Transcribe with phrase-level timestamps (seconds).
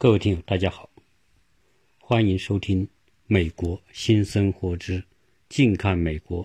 [0.00, 0.88] 各位听友，大家好，
[1.98, 2.86] 欢迎收听
[3.26, 5.02] 《美国新生活之
[5.48, 6.44] 近看美国》。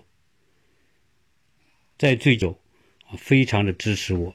[1.96, 2.60] 在最久，
[3.16, 4.34] 非常的支持我，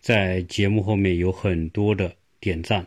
[0.00, 2.86] 在节目后面有很多的点赞、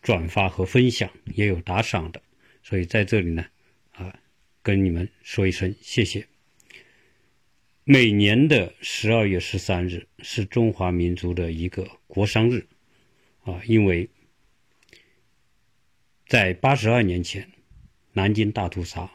[0.00, 2.22] 转发和分享，也有打赏的，
[2.62, 3.44] 所以在这里呢，
[3.94, 4.16] 啊，
[4.62, 6.24] 跟你们说一声谢谢。
[7.82, 12.64] 每年的十二月十三日是中华民族的一个国殇日，
[13.42, 14.08] 啊，因为。
[16.26, 17.48] 在八十二年前，
[18.12, 19.08] 南京大屠杀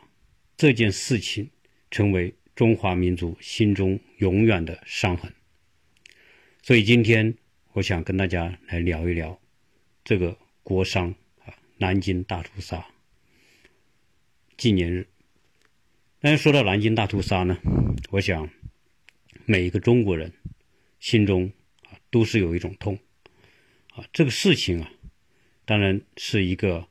[0.55, 1.49] 这件事情
[1.89, 5.29] 成为中华民族心中永远的伤痕。
[6.63, 7.35] 所以今天
[7.73, 9.38] 我想跟大家来聊一聊
[10.05, 12.88] 这个国殇啊，南京大屠杀
[14.55, 15.05] 纪念日。
[16.21, 17.59] 但是说到南京大屠杀呢，
[18.11, 18.49] 我想
[19.43, 20.31] 每一个中国人
[21.02, 21.52] 心中
[21.83, 22.97] 啊都是有一种痛
[23.95, 24.89] 啊，这个事情啊，
[25.66, 26.88] 当然是一个。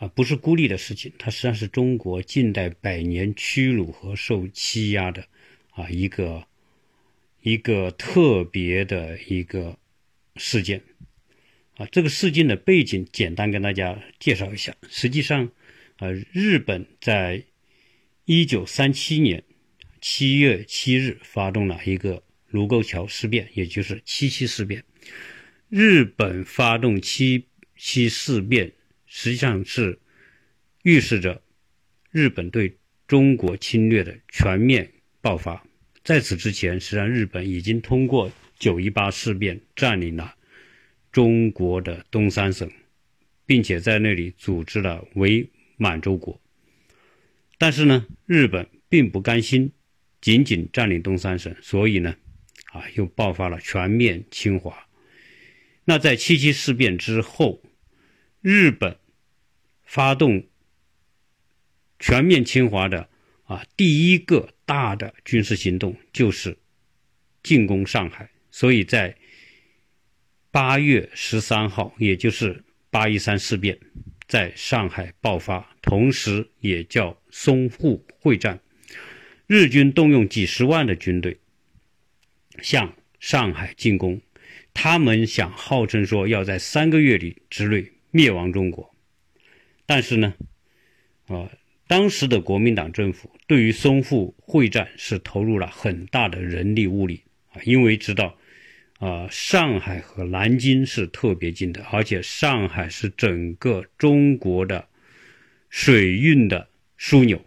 [0.00, 5.26] 啊，不是孤立的事情，它实际上是中国近代百年屈辱和受欺压的
[5.72, 6.46] 啊一个
[7.42, 9.76] 一个特别的一个
[10.36, 10.82] 事件
[11.76, 11.84] 啊。
[11.92, 14.74] 这个事件的背景简单跟大家介绍一下。
[14.88, 15.52] 实际上，
[15.98, 17.44] 呃，日本在
[18.24, 19.44] 一九三七年
[20.00, 24.82] 七月七日发动了一个卢沟桥事变，也就是七七事变。
[25.68, 27.44] 日本发动七
[27.76, 28.72] 七事变。
[29.22, 29.98] 实际上是
[30.82, 31.42] 预示着
[32.10, 32.74] 日本对
[33.06, 34.90] 中国侵略的全面
[35.20, 35.62] 爆发。
[36.02, 40.34] 在此之前，实际上日本已经通过九一八事变占领了
[41.12, 42.70] 中国的东三省，
[43.44, 46.40] 并且在那里组织了伪满洲国。
[47.58, 49.70] 但是呢，日本并不甘心
[50.22, 52.16] 仅仅占领东三省，所以呢，
[52.72, 54.88] 啊，又爆发了全面侵华。
[55.84, 57.62] 那在七七事变之后，
[58.40, 58.96] 日本。
[59.90, 60.46] 发动
[61.98, 63.08] 全面侵华的
[63.42, 66.56] 啊，第一个大的军事行动就是
[67.42, 68.30] 进攻上海。
[68.52, 69.16] 所以在
[70.52, 73.76] 八月十三号，也就是八一三事变，
[74.28, 78.60] 在上海爆发，同时也叫淞沪会战。
[79.48, 81.36] 日军动用几十万的军队
[82.62, 84.20] 向上海进攻，
[84.72, 88.94] 他们想号称说要在三个月里之内灭亡中国。
[89.90, 90.34] 但是呢，
[91.26, 91.50] 啊，
[91.88, 98.38] 当时的国民党政府对于淞沪会战是投入了很大的人力物力啊，因为知道，
[99.00, 104.86] 啊，上海和南京是特别近的，而且上海是整个中国的
[105.70, 107.44] 水运的枢纽。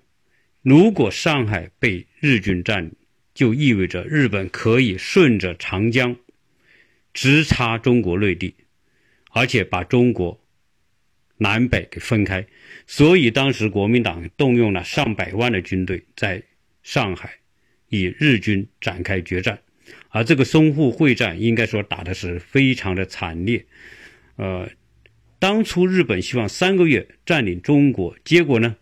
[0.64, 2.94] 如果上海被日军占领，
[3.34, 6.18] 就意味着日本可以顺着长江
[7.14, 8.54] 直插中国内地，
[9.32, 10.43] 而且把中国。
[11.38, 12.46] 南北给分开，
[12.88, 16.42] 所以当时国民党动用了上百万的军队在
[16.84, 17.34] 上海
[17.90, 19.60] 与日军展开决战，
[20.10, 23.66] 而这个淞沪会战应该说打的是非常的惨烈。
[24.36, 24.70] 呃，
[25.40, 28.76] 当初日本希望三个月占领中国，结果呢，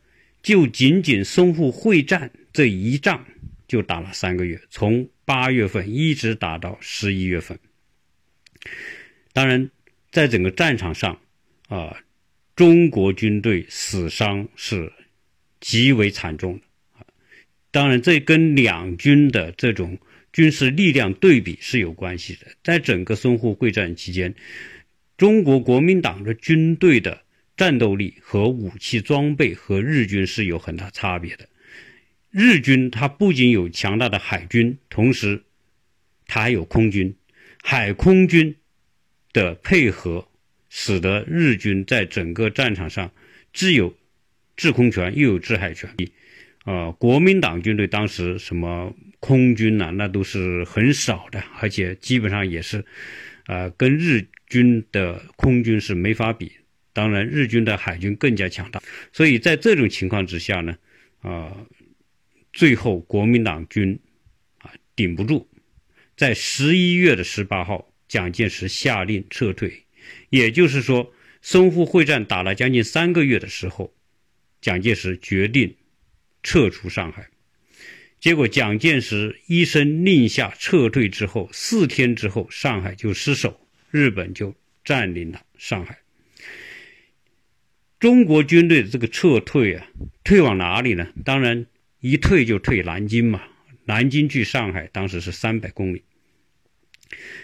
[0.44, 3.26] 就仅仅淞沪会战这一仗
[3.68, 7.58] 就打了三个月，从八月份一直打到十一月份。
[9.34, 9.72] 当然，
[10.12, 11.20] 在整个战场上，
[11.70, 11.98] 啊。
[12.62, 14.94] 中国军队死伤是
[15.60, 16.62] 极为惨重的
[17.00, 17.02] 啊！
[17.72, 19.98] 当然，这跟两军的这种
[20.32, 22.46] 军事力量对比是有关系的。
[22.64, 24.36] 在整个淞沪会战期间，
[25.18, 27.24] 中国国民党的军队的
[27.58, 31.50] 战斗力和武器装备和日军是有很大差别的。
[32.30, 35.42] 日军它不仅有强大的海军，同时
[36.28, 37.16] 它还有空军，
[37.64, 38.56] 海空军
[39.34, 40.28] 的配合。
[40.74, 43.12] 使得日军在整个战场上
[43.52, 43.94] 既有
[44.56, 45.94] 制空权又有制海权。
[46.64, 52.86] 啊，国民党军队当时什么空军呐，那都是很少的，而且基本上也是，
[53.48, 56.52] 呃，跟日军的空军是没法比。
[56.94, 58.82] 当然，日军的海军更加强大。
[59.12, 60.78] 所以在这种情况之下呢，
[61.22, 61.66] 啊，
[62.54, 64.00] 最后国民党军
[64.60, 65.50] 啊顶不住，
[66.16, 69.84] 在十一月的十八号，蒋介石下令撤退。
[70.30, 71.14] 也就是说，
[71.44, 73.94] 淞沪会战打了将近三个月的时候，
[74.62, 75.76] 蒋介石决定
[76.44, 77.30] 撤出上海。
[78.20, 85.98] 结果，蒋介石一声令下撤退之后，四天之后，上海就失守，日本就占领了上海。
[88.00, 89.88] 中国军队的这个撤退啊，
[90.24, 91.08] 退往哪里呢？
[91.26, 91.66] 当然，
[92.00, 93.42] 一退就退南京嘛。
[93.86, 96.04] 南京距上海当时是三百公里，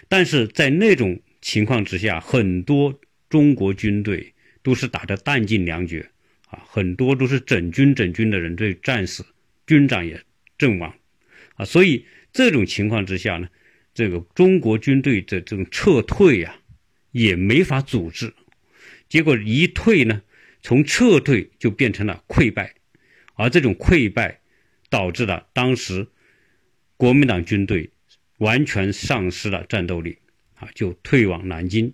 [0.08, 1.20] 但是在那种。
[1.48, 3.00] 情况之下，很多
[3.30, 6.10] 中国军队都是打得弹尽粮绝，
[6.48, 9.24] 啊，很多都是整军整军的人被战死，
[9.66, 10.22] 军长也
[10.58, 10.94] 阵亡，
[11.54, 12.04] 啊，所以
[12.34, 13.48] 这种情况之下呢，
[13.94, 16.58] 这个中国军队的这种撤退呀，
[17.12, 18.34] 也没法组织，
[19.08, 20.20] 结果一退呢，
[20.60, 22.74] 从撤退就变成了溃败，
[23.36, 24.42] 而这种溃败
[24.90, 26.08] 导致了当时
[26.98, 27.88] 国民党军队
[28.36, 30.18] 完全丧失了战斗力，
[30.58, 31.92] 啊，就退往南京，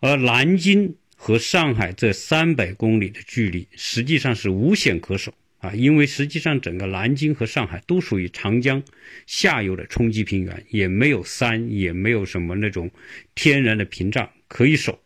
[0.00, 0.94] 而南京。
[1.24, 5.72] 和上海这三百公里的距离，实际上是无险可守啊！
[5.72, 8.82] 因为实际上整个南京和上海都属于长江
[9.24, 12.90] 下游的冲积平原，也没有山，也没有什么那种
[13.36, 15.00] 天然的屏障可以守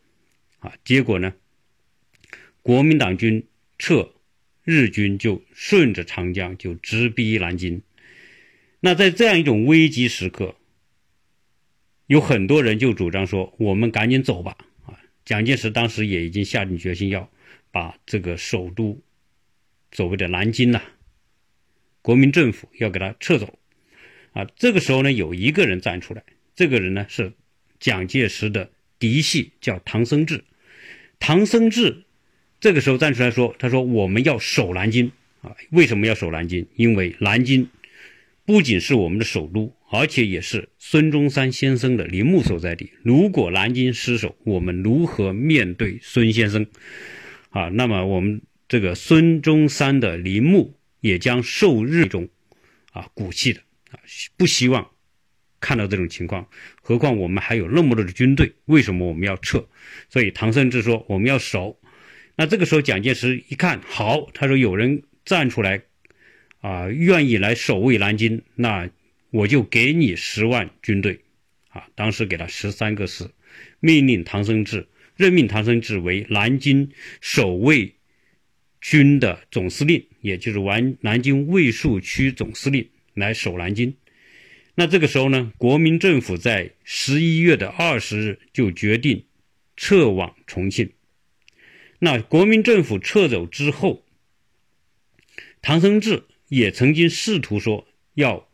[0.60, 0.72] 啊。
[0.86, 1.34] 结果呢，
[2.62, 3.46] 国民党军
[3.78, 4.14] 撤，
[4.64, 7.82] 日军就顺着长江就直逼南京。
[8.80, 10.56] 那在这样一种危机时刻，
[12.06, 14.56] 有很多人就主张说：“我们赶紧走吧。”
[14.86, 17.28] 啊蒋介石当时也已经下定决心要
[17.72, 19.02] 把这个首都
[19.90, 20.80] 所谓的南京呐，
[22.00, 23.58] 国民政府要给他撤走
[24.32, 24.44] 啊。
[24.54, 26.22] 这个时候呢，有一个人站出来，
[26.54, 27.32] 这个人呢是
[27.80, 28.70] 蒋介石的
[29.00, 30.44] 嫡系，叫唐生智。
[31.18, 32.04] 唐生智
[32.60, 35.10] 这个时候站出来说：“他说我们要守南京
[35.42, 36.66] 啊，为什么要守南京？
[36.76, 37.68] 因为南京
[38.44, 42.92] 不仅是我们的首都。”而且也是孙中山先生的陵墓所在地。
[43.02, 46.66] 如果南京失守，我们如何面对孙先生？
[47.50, 52.28] 啊，那么我们这个孙中山的陵墓也将受日中
[52.90, 53.60] 啊骨气的
[53.92, 54.00] 啊，
[54.36, 54.90] 不希望
[55.60, 56.48] 看到这种情况。
[56.82, 59.68] 何况我们还有那么多的军队，为什么我们要撤？
[60.08, 61.78] 所以唐生智说我们要守。
[62.34, 65.82] 那这个时候蒋介石一看，好，他说有人站出来
[66.60, 68.90] 啊，愿意来守卫南京，那。
[69.36, 71.20] 我就给你十万军队，
[71.68, 73.28] 啊，当时给他十三个师，
[73.80, 76.90] 命令唐生智任命唐生智为南京
[77.20, 77.96] 守卫
[78.80, 83.94] 军的总司令，也就是完南京卫戍区总司令来守南京。
[84.74, 89.26] 那这个时候呢，国民政府在十一月的二十日就决定
[89.76, 90.90] 撤往重庆。
[91.98, 94.02] 那国民政府撤走之后，
[95.60, 98.48] 唐生智也曾经试图说要。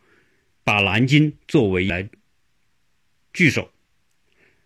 [0.64, 2.08] 把南京作为来
[3.32, 3.70] 据守，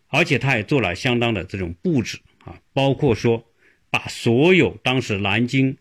[0.09, 3.47] 而且他也做了相当的这种布置啊，包括说
[3.91, 5.79] 把所有当时南京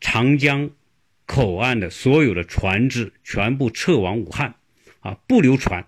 [0.00, 0.70] 长江
[1.26, 4.54] 口岸的所有的船只全部撤往武汉
[5.00, 5.86] 啊，不留船。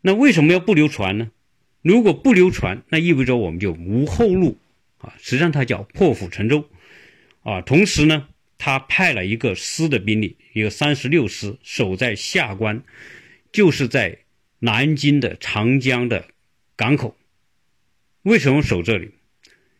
[0.00, 1.30] 那为什么要不留船呢？
[1.82, 4.58] 如果不留船，那意味着我们就无后路
[4.98, 5.14] 啊。
[5.18, 6.68] 实际上，它叫破釜沉舟
[7.42, 7.60] 啊。
[7.60, 8.28] 同时呢。
[8.64, 12.84] 他派了一个师的兵力，一个三十六师守在下关，
[13.50, 14.20] 就是在
[14.60, 16.28] 南京的长江的
[16.76, 17.18] 港口。
[18.22, 19.10] 为什么守这里？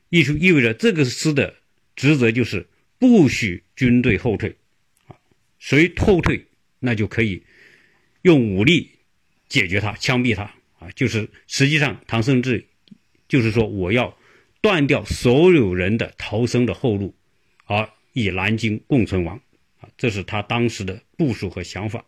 [0.08, 1.54] 意意味着这个师的
[1.94, 2.66] 职责就是
[2.98, 4.56] 不许军队后退，
[5.06, 5.14] 啊，
[5.60, 6.44] 谁后退，
[6.80, 7.44] 那就可以
[8.22, 8.90] 用武力
[9.48, 10.42] 解决他，枪毙他，
[10.80, 12.66] 啊，就是实际上唐生智
[13.28, 14.18] 就是说我要
[14.60, 17.14] 断掉所有人的逃生的后路，
[17.66, 17.88] 而。
[18.12, 19.40] 以南京共存亡，
[19.80, 22.04] 啊，这是他当时的部署和想法。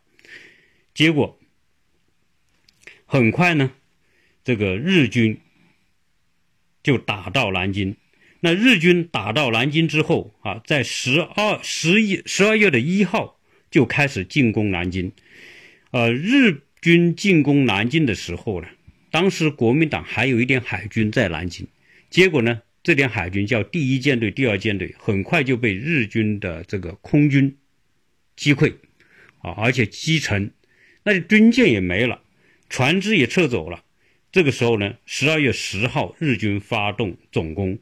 [0.93, 1.39] 结果
[3.07, 3.73] 很快呢，
[4.45, 5.41] 这个日军
[6.83, 7.97] 就打到南京。
[8.41, 15.11] 那日军打到南京之后啊，在十二十一十二月的一号就开始进攻南京。
[15.91, 18.69] 呃，日军进攻南京的时候呢，
[19.11, 21.67] 当时国民党还有一点海军在南京。
[22.11, 22.61] 结果呢？
[22.85, 27.57] 这点海军叫第一舰队、第二舰队，很快就被日军的这个空军
[28.37, 28.75] 击溃，
[29.39, 30.53] 啊，而且击沉，
[31.03, 32.21] 那军舰也没了，
[32.69, 33.83] 船只也撤走了。
[34.31, 37.79] 这个时候呢，十二月十号，日军发动总攻，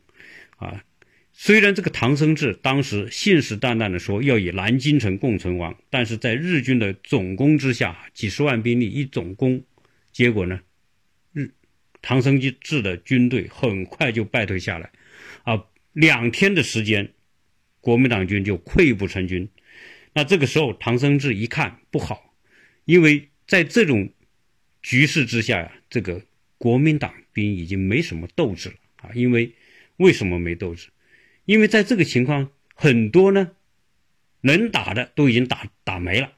[0.59, 0.85] 啊，
[1.33, 9.65] 虽然这个唐生智当时信誓旦旦的说要以南京城共存亡，但是在日军的总攻之下，几十万兵力一总攻，
[10.13, 10.61] 结果呢？
[12.03, 14.91] 唐生智的军队很快就败退下来，
[15.45, 17.13] 啊，两天的时间，
[17.81, 19.49] 国民党军就溃不成军。
[20.13, 22.35] 那这个时候，唐生智一看不好，
[22.85, 24.13] 因为在这种
[24.83, 26.21] 局势之下呀，这个
[26.59, 29.11] 国民党兵已经没什么斗志了啊。
[29.15, 29.55] 因为
[29.97, 30.89] 为什么没斗志？
[31.45, 33.53] 因为在这个情况，很多呢
[34.43, 36.33] 能打的都已经打打没了，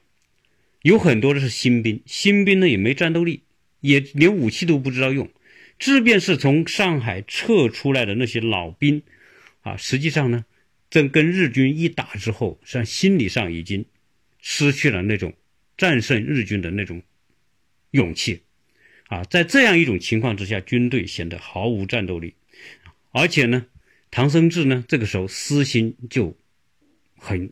[0.83, 3.41] 有很多的是新兵，新兵呢也没战斗力，
[3.81, 5.27] 也连武器都不知道用。
[5.77, 9.03] 即便是从上海撤出来的那些老兵，
[9.61, 10.45] 啊，实际上呢，
[10.89, 13.85] 在跟日军一打之后，实际上心理上已经
[14.39, 15.33] 失去了那种
[15.77, 17.01] 战胜日军的那种
[17.91, 18.41] 勇气，
[19.07, 22.33] 啊，在这样一种情况之下，军队显得毫无战斗力，
[23.11, 23.65] 而且呢，
[24.11, 26.37] 唐生智呢，这个时候私心就
[27.17, 27.51] 很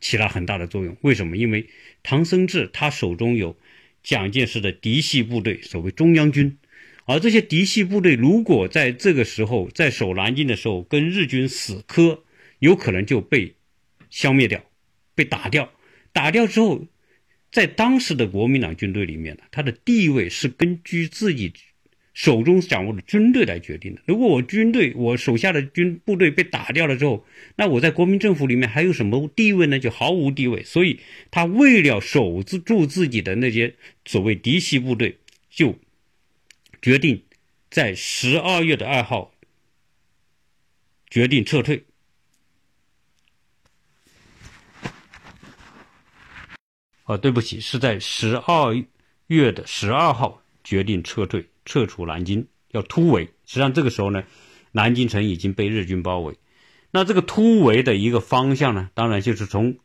[0.00, 0.96] 起了很大的作用。
[1.02, 1.36] 为什么？
[1.36, 1.68] 因为
[2.02, 3.56] 唐生智他手中有
[4.02, 6.58] 蒋介石的嫡系部队，所谓中央军，
[7.06, 12.22] 而这些嫡系部队如果在这个时候在守南京的时候跟日军死磕，
[12.58, 13.54] 有可能就被
[14.10, 14.64] 消灭掉，
[15.14, 15.70] 被打掉。
[16.12, 16.86] 打掉之后，
[17.50, 21.52] 在当时的国民党军队里面呢，他的地位是根据自己。
[22.16, 24.00] 手中掌握的军队来决定的。
[24.06, 29.80] 如果我军队，我手下的军部队被打掉了之后，那我在国民政府里面还有什么地位呢？
[29.80, 30.62] 就毫无地位。
[30.62, 31.00] 所以，
[31.32, 35.16] 他为了守住自己的那些所谓嫡系部队，
[35.50, 35.76] 就
[36.84, 37.24] 决定
[37.70, 39.32] 在十二月的二号
[41.08, 41.86] 决定撤退。
[47.06, 48.76] 哦，对不起，是在十二
[49.28, 51.48] 月的十二号决定撤退。
[51.64, 53.24] 撤出南京，要突围。
[53.46, 54.24] 实际上，这个时候呢，
[54.70, 56.36] 南京城已经被日军包围。
[56.90, 59.78] 那这个突围的一个方向呢，当然就是从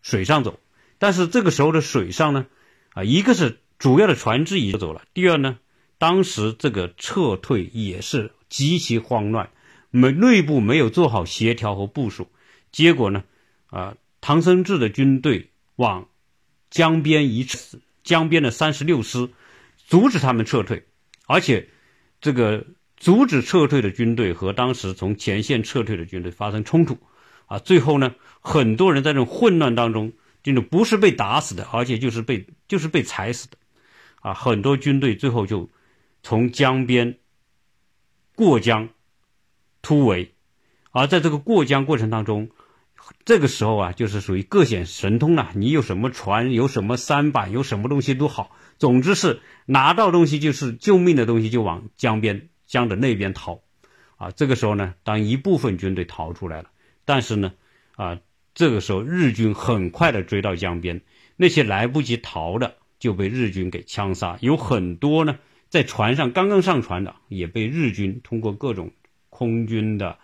[0.00, 0.58] 水上走。
[0.96, 2.46] 但是这个时候的水上呢，
[2.94, 5.58] 啊，一个是主要的船只已经走了，第二呢，
[5.98, 9.50] 当时这个撤退也是极其慌乱，
[9.90, 12.28] 没内部没有做好协调和部署。
[12.70, 13.24] 结果呢，
[13.66, 16.08] 啊，唐生智的军队往
[16.70, 17.46] 江边一，
[18.04, 19.30] 江边的三十六师
[19.76, 20.84] 阻止他们撤退。
[21.26, 21.68] 而且，
[22.20, 26.98] 这个阻止撤退的军队和当时从前线撤退的军队发生冲突，
[27.46, 30.12] 啊，最后呢，很多人在这种混乱当中，
[30.42, 33.56] 这种不是被打死的，而且就是被就是被踩死的，
[34.20, 35.68] 啊，很多军队最后就
[36.26, 37.18] 从江边
[38.34, 38.88] 过江
[39.80, 40.34] 突围，
[40.90, 42.50] 而在这个过江过程当中，
[43.24, 48.50] 这个时候啊，就是属于各显神通了，你有什么船，有什么三板，有什么东西都好。
[48.76, 53.60] 总之是拿到东西就是救命的东西，就往江边江的那边逃，
[54.16, 56.70] 啊，这个时候呢，当一部分军队逃出来了，
[57.04, 57.52] 但是呢，
[57.94, 58.18] 啊，
[58.52, 61.02] 这个时候日军很快的追到江边，
[61.36, 65.38] 那些来不及逃的就被日军给枪杀，有很多呢
[65.68, 68.92] 在船上刚刚上船的也被日军通过各种
[69.30, 70.18] 空军的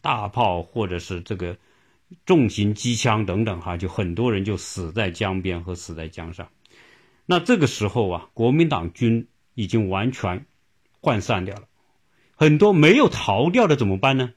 [0.00, 1.56] 大炮或者是这个
[2.24, 6.48] 重型机枪等等哈，就很多人就死在江边和死在江上。
[7.26, 10.46] 那这个时候啊，国民党军已经完全
[11.00, 11.62] 涣散掉了，
[12.34, 14.32] 很多没有逃掉的怎么办呢？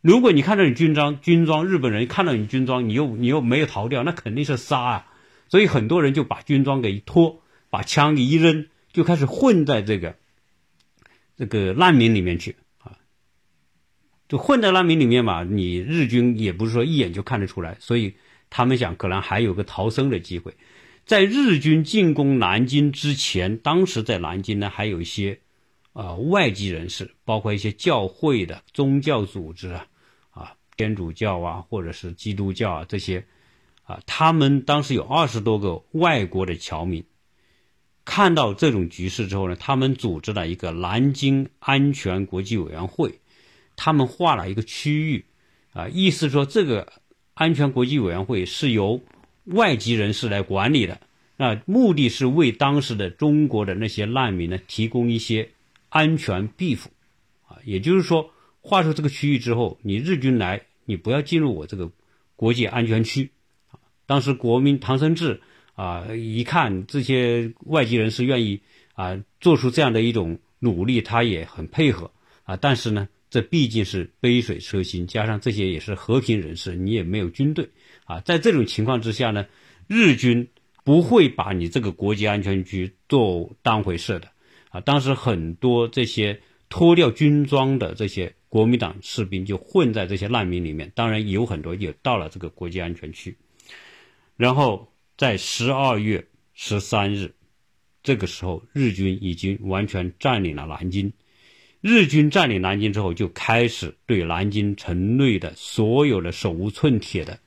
[0.00, 5.06] 如果你看到你军装，军装日本人看到你军装，你又你又没有逃掉，那肯定是杀啊！
[5.48, 10.16] 所以很多人就把军装给一脱，把枪给一扔，就开始混在这个
[11.36, 12.98] 这个难民里面去啊，
[14.28, 15.44] 就混在难民里面嘛。
[15.44, 18.14] 你日军也不是说一眼就看得出来，所以
[18.50, 20.54] 他们想可能还有个逃生的机会。
[21.04, 25.40] 在日军进攻南京之前，当时在南京呢，还有一些
[25.94, 29.86] 啊外籍人士，包括一些教会的宗教组织啊，
[30.30, 33.26] 啊天主教啊，或者是基督教啊这些
[33.82, 37.04] 啊，他们当时有二十多个外国的侨民，
[38.04, 43.20] 看到这种局势之后呢，他们组织了一个南京安全国际委员会，
[43.76, 45.24] 他们划了一个区域
[45.72, 46.92] 啊，意思说这个
[47.34, 49.00] 安全国际委员会是由。
[49.46, 51.00] 外籍人士来管理的，
[51.36, 55.50] 那目的是为当时的中国的那些难民呢提供一些
[55.88, 56.90] 安全庇护，
[57.48, 58.30] 啊，也就是说，
[58.60, 61.90] 划出这个区域之后，你日军来，你不要进入我这个
[62.36, 63.32] 国际安全区。
[64.06, 65.40] 当时国民唐生智
[65.74, 68.60] 啊，一看这些外籍人士愿意
[68.94, 72.10] 啊做出这样的一种努力，他也很配合
[72.44, 73.08] 啊，但是呢。
[73.32, 77.70] 这毕竟是杯水车薪，加上这些也是和平人士，你也没有军队
[78.04, 78.20] 啊。
[78.20, 79.46] 在这种情况之下呢，
[79.86, 80.50] 日军
[80.84, 84.28] 不会把你这个国际安全局做当回事的
[84.68, 84.82] 啊。
[84.82, 93.38] 当时很多这些脱掉军装的这些国民党士兵就混在这些难民里面，当然有很多也到了这个国际安全区。
[94.36, 94.91] 然后
[95.22, 97.32] 在十二月十三日，
[98.02, 101.12] 这个时候日军已经完全占领了南京。
[101.80, 107.38] 日军占领南京之后，就开始对南京城内的所有的手无寸铁的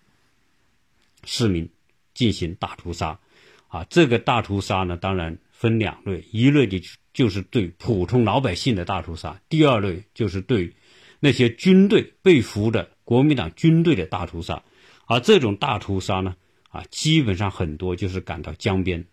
[1.25, 1.69] 市民
[2.13, 3.19] 进行大屠杀。
[3.67, 6.81] 啊，这个大屠杀呢，当然分两类：一类的
[7.13, 10.73] 就是对普通老百姓的大屠杀；第二类就是对
[11.19, 14.63] 那些军队被俘的国民党军队的大屠杀。
[15.07, 16.37] 而这种大屠杀呢，
[16.75, 19.05] 啊，基本上很多就是赶到江边。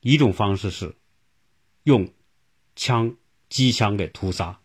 [0.00, 0.94] 一种方式是
[1.84, 2.08] 用
[2.76, 3.16] 枪。
[3.50, 4.58] 机枪给屠杀，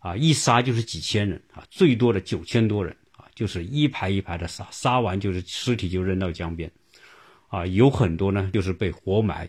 [0.00, 6.72] 啊，一杀就是几千人啊，最多的九千多人啊，就是一排一排的杀，杀完就是尸体就扔到江边，
[7.46, 9.48] 啊，有很多呢就是被活埋，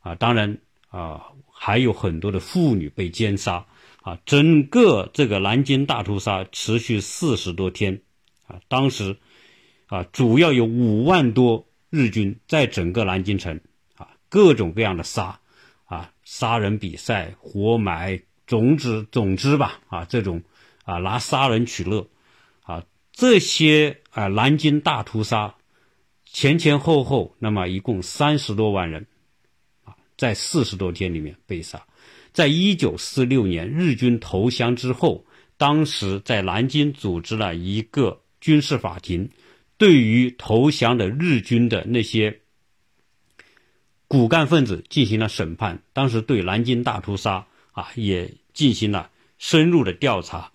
[0.00, 3.64] 啊，当然啊还有很多的妇女被奸杀，
[4.02, 8.02] 啊，整个这个南京大屠杀持续四十多天，
[8.48, 9.16] 啊，当时
[9.90, 13.60] 啊，主要有五万多日军在整个南京城
[13.96, 15.40] 啊，各种各样的杀，
[15.84, 20.40] 啊，杀人比赛、活埋、总之总之吧，啊，这种
[20.84, 22.06] 啊拿杀人取乐，
[22.62, 25.56] 啊，这些啊南京大屠杀
[26.24, 29.08] 前前后后，那么一共三十多万人，
[29.82, 31.84] 啊，在四十多天里面被杀。
[32.32, 35.24] 在一九四六年日军投降之后，
[35.56, 39.28] 当时在南京组织了一个军事法庭，
[39.80, 42.42] 对于投降的日军的那些
[44.06, 45.82] 骨干分子进行了审判。
[45.94, 50.52] 当时对南京大屠杀啊也进行了深入的调查。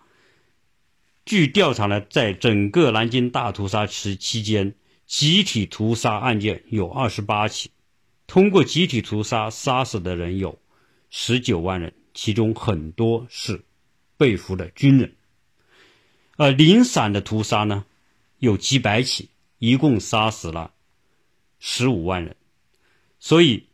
[1.25, 4.75] 据调查呢，在整个南京大屠杀期期间，
[5.07, 7.71] 集体屠杀案件有二十八起，
[8.27, 10.59] 通过集体屠杀杀死的人有。
[11.09, 13.63] 十九万人，其中很多是
[14.17, 15.15] 被俘的军人。
[16.37, 17.85] 而零散的屠杀呢，
[18.45, 20.71] 有几百起，一共杀死了
[21.59, 22.35] 十五万人。
[23.19, 23.67] 所以，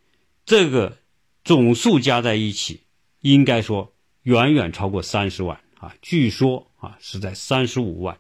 [0.46, 0.98] 这个
[1.44, 2.82] 总数加在一起，
[3.20, 5.94] 应该说远远超过三十万啊！
[6.02, 8.18] 据说啊，是在三十五万。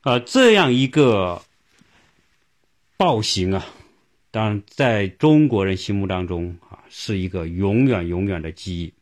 [0.00, 1.42] 啊，这样一个
[2.96, 3.66] 暴行啊！
[4.30, 8.92] 当然，在中国人心目当中啊，是一个永远永远的记忆。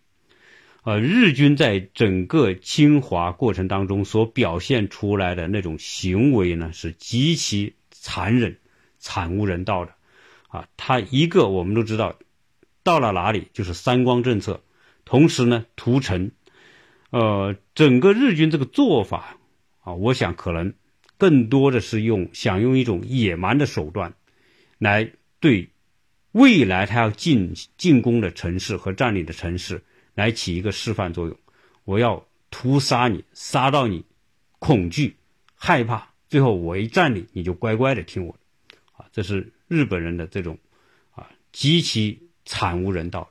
[0.84, 8.58] 呃，日军在整个侵华过程当中所表现出来的那种行为呢，是极其残忍、
[8.98, 9.92] 惨无人道的。
[10.48, 12.18] 啊，他一个我们都知道，
[12.82, 14.62] 到了哪里就是三光政策，
[15.04, 16.30] 同时呢屠城。
[17.10, 19.36] 呃，整个日军这个做法
[19.82, 20.74] 啊，我想可能
[21.16, 24.14] 更多的是用想用一种野蛮的手段
[24.78, 25.12] 来。
[25.38, 25.70] 对
[26.30, 29.82] 未来他要进进攻的城市和占领的城市
[30.14, 31.36] 来起一个示范作用，
[31.84, 34.04] 我要屠杀你，杀到你
[34.58, 35.16] 恐惧、
[35.54, 40.58] 害怕，最后我一占领，你就乖乖的听我的，啊，这是日本人的这种
[41.14, 43.30] 啊极其惨无人道。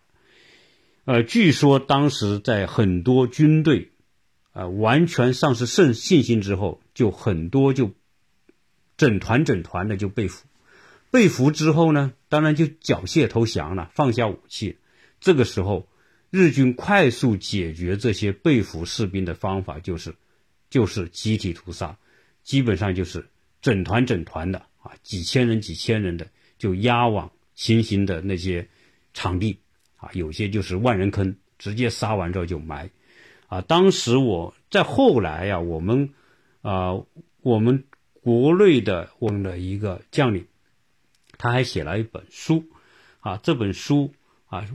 [1.06, 3.92] 呃，据说当时在很多军队
[4.54, 7.92] 啊完全丧失信信心之后，就很多就
[8.98, 10.46] 整团整团的就被俘。
[11.10, 14.78] 被俘之后呢，当然就缴械投降了，放下武器。
[15.20, 15.88] 这个时候，
[16.32, 20.16] 日军快速解决这些被俘士兵的方法就是，
[20.70, 21.98] 就是集体屠杀，
[22.42, 23.28] 基本上就是
[23.62, 26.26] 整团整团的啊，几千人几千人的
[26.58, 28.70] 就押往行刑的那些
[29.14, 29.60] 场地
[29.98, 32.90] 啊，有些就是万人坑，直接杀完之后就埋。
[33.48, 36.14] 啊，当时我在后来呀，我们
[36.62, 37.04] 啊，
[37.42, 37.84] 我们
[38.22, 40.48] 国内的我们的一个将领。
[41.38, 42.64] 他还写了一本书，
[43.20, 44.14] 啊，这本书
[44.46, 44.66] 啊，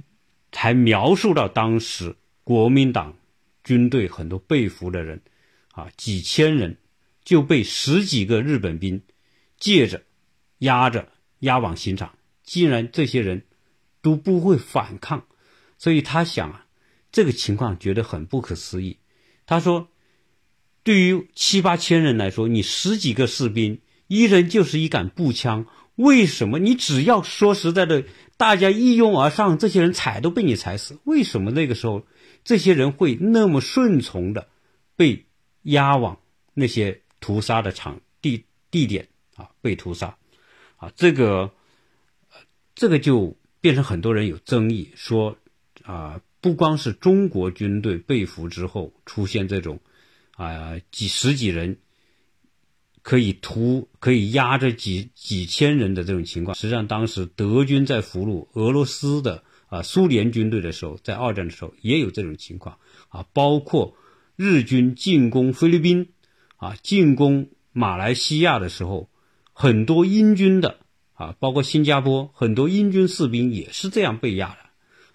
[0.57, 3.17] 还描述到当时国民党
[3.63, 5.21] 军队很多被俘的人，
[5.73, 6.79] 啊，几千人
[7.25, 9.03] 就被十几个日本兵
[9.59, 10.03] 借着
[10.59, 13.45] 押着押往刑场，既然这些人
[14.01, 15.27] 都不会反抗，
[15.79, 16.67] 所以他想啊，
[17.13, 18.99] 这个情况觉得很不可思议。
[19.45, 19.89] 他说，
[20.83, 25.67] 对于七八千人来说，你十几个士兵，一人就是一杆步枪。
[25.97, 28.05] 为什么你只要说实在的，
[28.37, 30.99] 大家一拥而上，这些人踩都被你踩死？
[31.05, 32.07] 为什么那个时候
[32.45, 34.49] 这些人会那么顺从的
[34.95, 35.25] 被
[35.63, 36.21] 押往
[36.53, 39.51] 那些屠杀的场地地点啊？
[39.63, 40.17] 被屠杀
[40.77, 40.93] 啊？
[40.95, 41.51] 这个
[42.75, 45.39] 这个就变成很多人有争议，说
[45.83, 49.81] 啊，不光是中国军队被俘之后出现这种
[50.33, 51.79] 啊几十几人。
[53.07, 63.97] 可以屠可以压着几几千人的这种情况，实际上当时德军在俘虏俄罗斯的啊苏联军队的时候，在二战的时候也有这种情况啊，包括
[64.35, 66.09] 日军进攻菲律宾
[66.57, 69.09] 啊进攻马来西亚的时候，
[69.53, 70.81] 很多英军的
[71.15, 74.59] 啊，包括新加坡很多英军士兵也是这样被压的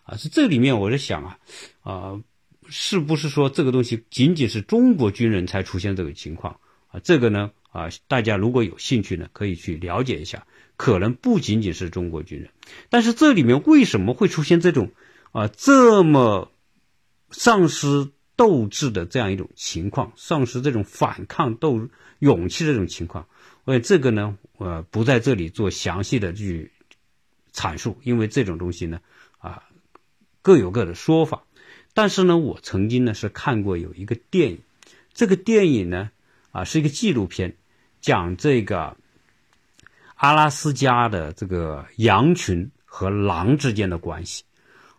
[0.03, 1.39] 啊，是这里面我在想啊
[1.81, 2.21] 啊，
[2.69, 7.01] 是不是说这个东西仅仅是中国军人才出现这个情况啊？
[7.03, 7.51] 这个呢？
[7.71, 10.45] 啊，大家如果有兴趣呢，可以去了解一下。
[10.77, 12.49] 可能不仅仅是中国军人，
[12.89, 14.91] 但是这里面为什么会出现这种
[15.31, 16.51] 啊这么
[17.29, 23.27] 丧失斗志的这样一种情况，丧失这种反抗斗勇气这种情况？
[23.63, 26.71] 我这个呢，呃，不在这里做详细的去
[27.53, 29.01] 阐述，因为这种东西呢，
[29.37, 29.61] 啊，
[30.41, 31.43] 各有各的说法。
[31.93, 34.61] 但是呢，我曾经呢是看过有一个电影，
[35.13, 36.09] 这个电影呢，
[36.49, 37.55] 啊，是一个纪录片。
[38.01, 38.97] 讲这个
[40.15, 44.43] 阿拉斯加的这个羊群和狼之间的关系，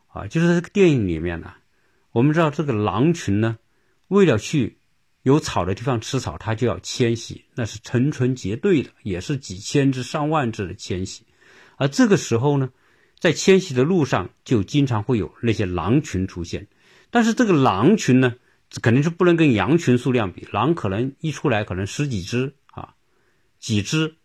[0.09, 1.53] 啊，就是这个电影里面呢，
[2.13, 3.59] 我们知道这个狼群呢，
[4.09, 4.79] 为了去
[5.23, 11.25] 有草的地方吃草，它就要迁徙，那是成群结队的，也是几千只、上万只的迁徙。
[11.77, 12.71] 而这个时候呢，
[13.19, 16.69] 在迁徙的路上就经常会有那些狼群出现。
[17.11, 18.35] 但是这个狼群呢，
[18.81, 22.55] 肯定是不能跟羊群数量比，狼可能一出来可能十几只，
[23.63, 24.17] 几只，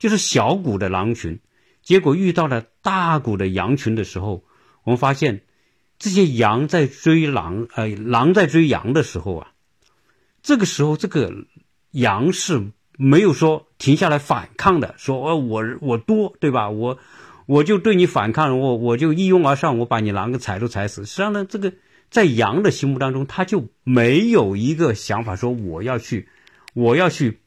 [0.00, 1.38] 就是小股的狼群。
[1.82, 4.42] 结果遇到了大股的羊群的时候，
[4.82, 5.42] 我们发现
[5.98, 9.52] 这些羊在追狼，呃，狼在追羊的时候啊，
[10.42, 11.32] 这个时候这个
[11.90, 16.70] 羊是没有说停下来反抗的，说哦我我多对吧？
[16.70, 16.98] 我
[17.44, 21.04] 我就对你反抗，我我就一拥而上，我把你狼给踩都踩死。
[21.04, 21.74] 实际上呢，这个。
[22.08, 26.28] 在羊的心目当中，他就没有一个想法说我要去，
[26.72, 27.40] 我要去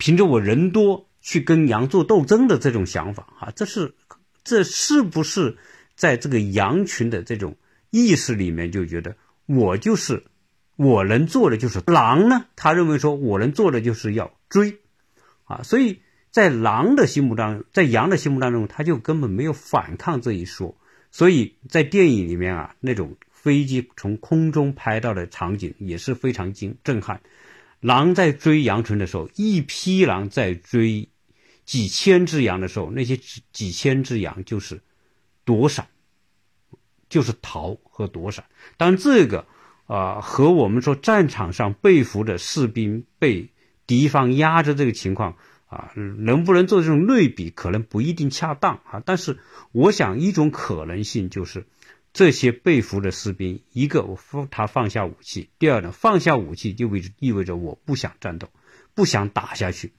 [0.00, 3.94] 凭着我人多去跟羊做斗争的这种想法啊，这是
[4.42, 5.58] 这是不是
[5.94, 7.56] 在这个羊群的这种
[7.90, 10.24] 意识里面就觉得我就是
[10.76, 12.46] 我能做的就是狼呢？
[12.56, 14.78] 他认为说我能做的就是要追
[15.44, 20.76] 啊，所以在狼的心目当中，在羊的心目当中，他就根本没有反抗这一说，
[21.10, 23.16] 所以在电影里面啊那种。
[23.42, 27.22] 飞机从空中拍到的场景也是非常惊震撼。
[27.80, 31.08] 狼在追羊群的时候，一批狼在追
[31.64, 33.18] 几千只羊的时候，那些
[33.52, 34.80] 几千只羊就是
[35.44, 35.88] 躲闪，
[37.08, 38.44] 就是逃和躲闪。
[38.76, 39.46] 当然，这个
[39.86, 43.48] 啊和我们说战场上被俘的士兵被
[43.86, 49.02] 敌方压着这个情况啊，能不能做这种类比，可能不一定恰当啊。
[49.04, 49.38] 但是，
[49.72, 51.66] 我想一种可能性就是。
[52.12, 58.48] 这些被俘的士兵，一个我放他放下武器，第二呢，放下武器就意意味着我不想战斗，
[58.94, 59.92] 不想打下去。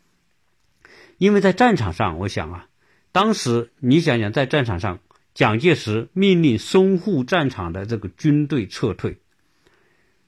[1.17, 2.67] 因为在战场上，我想啊，
[3.13, 4.99] 当时你想想，在战场上，
[5.33, 9.17] 蒋介石命令淞沪战场的这个军队撤退。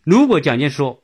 [0.03, 1.03] 如果蒋介石说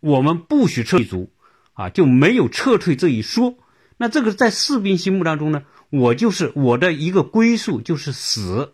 [0.00, 1.30] 我们不许撤足
[1.74, 3.58] 啊，就没有撤退这一说，
[3.98, 8.72] 那这个在士兵心目当中呢，我就是我的一个归宿就是死。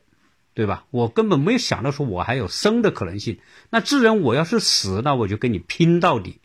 [0.57, 0.87] 对吧？
[0.91, 3.39] 我根本没有想到说我还有生的可能性。
[3.69, 6.41] 那自然我要是死，那我就跟你拼到底，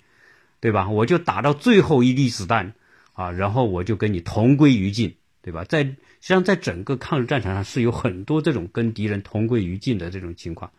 [0.59, 0.89] 对吧？
[0.89, 2.73] 我就打到最后一粒子弹
[3.13, 5.63] 啊，然后我就跟你同归于尽，对吧？
[5.63, 10.73] 在实际上，在整个抗日战场上是有很多这种跟敌人同归于尽的这种情况。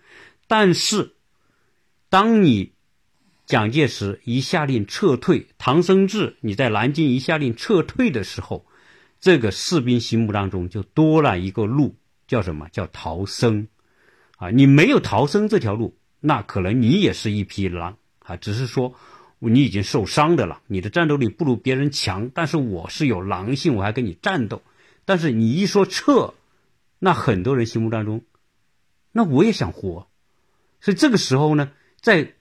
[0.47, 1.15] 但是，
[2.11, 2.73] 当你
[3.47, 8.67] 蒋介石一下令撤退，唐生智你在南京一下令撤退的时候，
[9.23, 11.97] 这个士兵心目当中就多了一个路。
[12.33, 13.69] 叫什么叫逃生？
[14.39, 18.37] 啊，你没有逃生这条路，那可能你也是一匹狼啊。
[18.37, 18.95] 只是说
[19.39, 24.63] 你已经受伤的了，你的战斗力不如别人强，但是我是有狼性，我还跟你战斗。
[25.05, 26.33] 但是你一说撤，
[26.99, 28.23] 那很多人心目当中，
[29.13, 30.09] 那我也想活。
[30.81, 32.33] 所以这个时候呢，在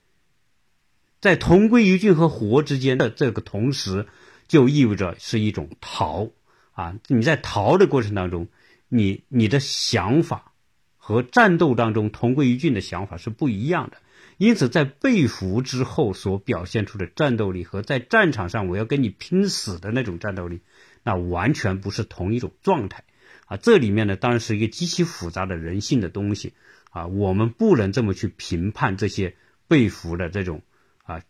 [1.20, 4.06] 在同归于尽和活之间的这个同时，
[4.48, 6.30] 就意味着是一种逃
[6.72, 6.94] 啊。
[7.08, 8.48] 你在逃的过程当中。
[8.94, 10.52] 你你的想法
[10.98, 13.96] 和战斗当中同归于尽的想法是不一样的，
[14.36, 20.60] 因此在被俘之后所表现出的战斗力和在战场上我要跟你拼死的那种战斗力，
[21.04, 23.04] 那完全不是同一种状态
[23.46, 23.56] 啊！
[23.56, 26.52] 这里面呢当然是一个极其复杂的人性的东西
[26.90, 29.36] 啊，我们不能这么去评判这些
[29.68, 30.60] 被俘的这种
[31.04, 31.22] 啊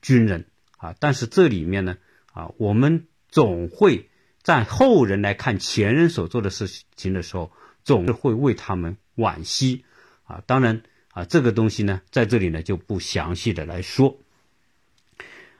[0.00, 0.46] 军人
[0.78, 1.98] 啊，但是这里面呢
[2.32, 4.06] 啊，我们总会。
[4.42, 7.52] 在后人来看前人所做的事情的时候，
[7.84, 9.84] 总是会为他们惋惜
[10.24, 10.42] 啊。
[10.46, 14.18] 当然啊，这个东西呢，在这里呢就不详细的来说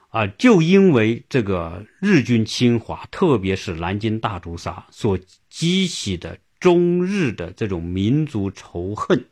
[0.09, 0.27] 啊。
[0.27, 5.19] 就因为这个日军侵华，特别是南京大屠杀所
[5.51, 9.27] 激起的中日的这种民族仇恨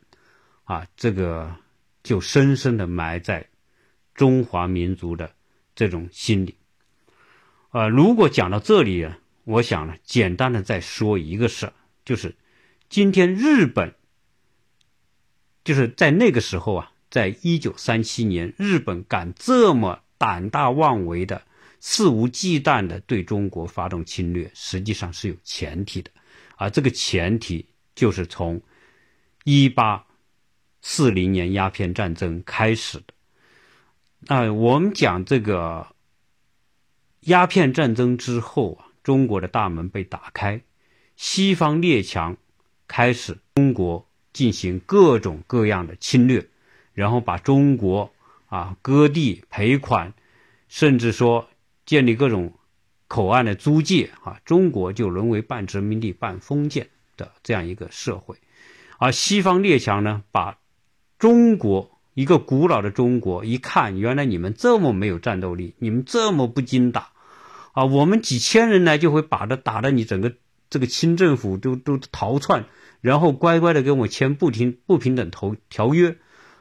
[0.65, 1.55] 啊，这个
[2.03, 3.47] 就深深的埋在
[4.13, 5.31] 中华民族的
[5.73, 6.55] 这种心里
[7.71, 7.87] 啊。
[7.87, 9.17] 如果讲到这里啊。
[9.49, 11.73] 我想呢，简单的再说一个事儿，
[12.05, 12.35] 就是
[12.87, 13.95] 今天日本
[15.63, 21.41] 就是在那个时候啊，在一九三七年，日本敢这么胆大妄为的、
[21.79, 26.11] 肆无忌惮的对中国发动侵略，实际上是有前提的，
[26.55, 28.61] 而这个前提就是从
[29.45, 30.05] 一八
[30.83, 33.05] 四零年鸦片战争开始的。
[34.19, 35.95] 那我们讲这个
[37.21, 38.85] 鸦片战争之后啊。
[39.09, 40.61] 中国的大门被打开，
[41.15, 42.37] 西方列强
[42.87, 46.45] 开始中国进行各种各样的侵略，
[46.93, 48.13] 然后把中国
[48.49, 50.13] 啊割地赔款，
[50.67, 51.49] 甚至说
[51.87, 52.53] 建立各种
[53.07, 58.37] 口岸的租界啊，中国就沦为半殖民地半封建的这样一个社会，
[58.99, 60.59] 而西方列强呢，把
[61.17, 67.09] 中国一个古老的中国，一看原来你们这么没有战斗力，你们这么不经打，
[67.79, 70.35] 啊，我们几千人来就会把他打的你整个
[70.69, 72.65] 这个清政府都都逃窜，
[72.99, 76.17] 然后乖乖的跟我签不平不平等条条约，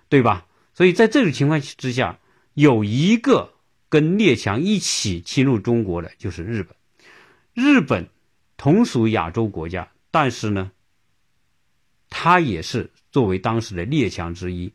[0.08, 0.46] 对吧？
[0.74, 2.20] 所以在这种情况之下，
[2.54, 3.54] 有一个
[3.88, 6.76] 跟列强一起侵入中国的就是日本，
[7.52, 8.08] 日本
[8.56, 10.70] 同属亚洲国家，但是呢。
[12.10, 14.72] 他也是作为当时的列强之一，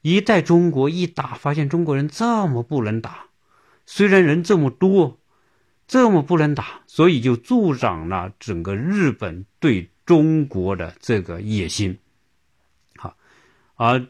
[0.00, 3.26] 一在中国一打，发现中国人这么不能打，
[3.84, 5.18] 虽然人这么多，
[5.86, 11.98] 这么不能打，所以就助长了整个日本对中国的这个野心。
[12.96, 13.16] 好，
[13.76, 14.06] 而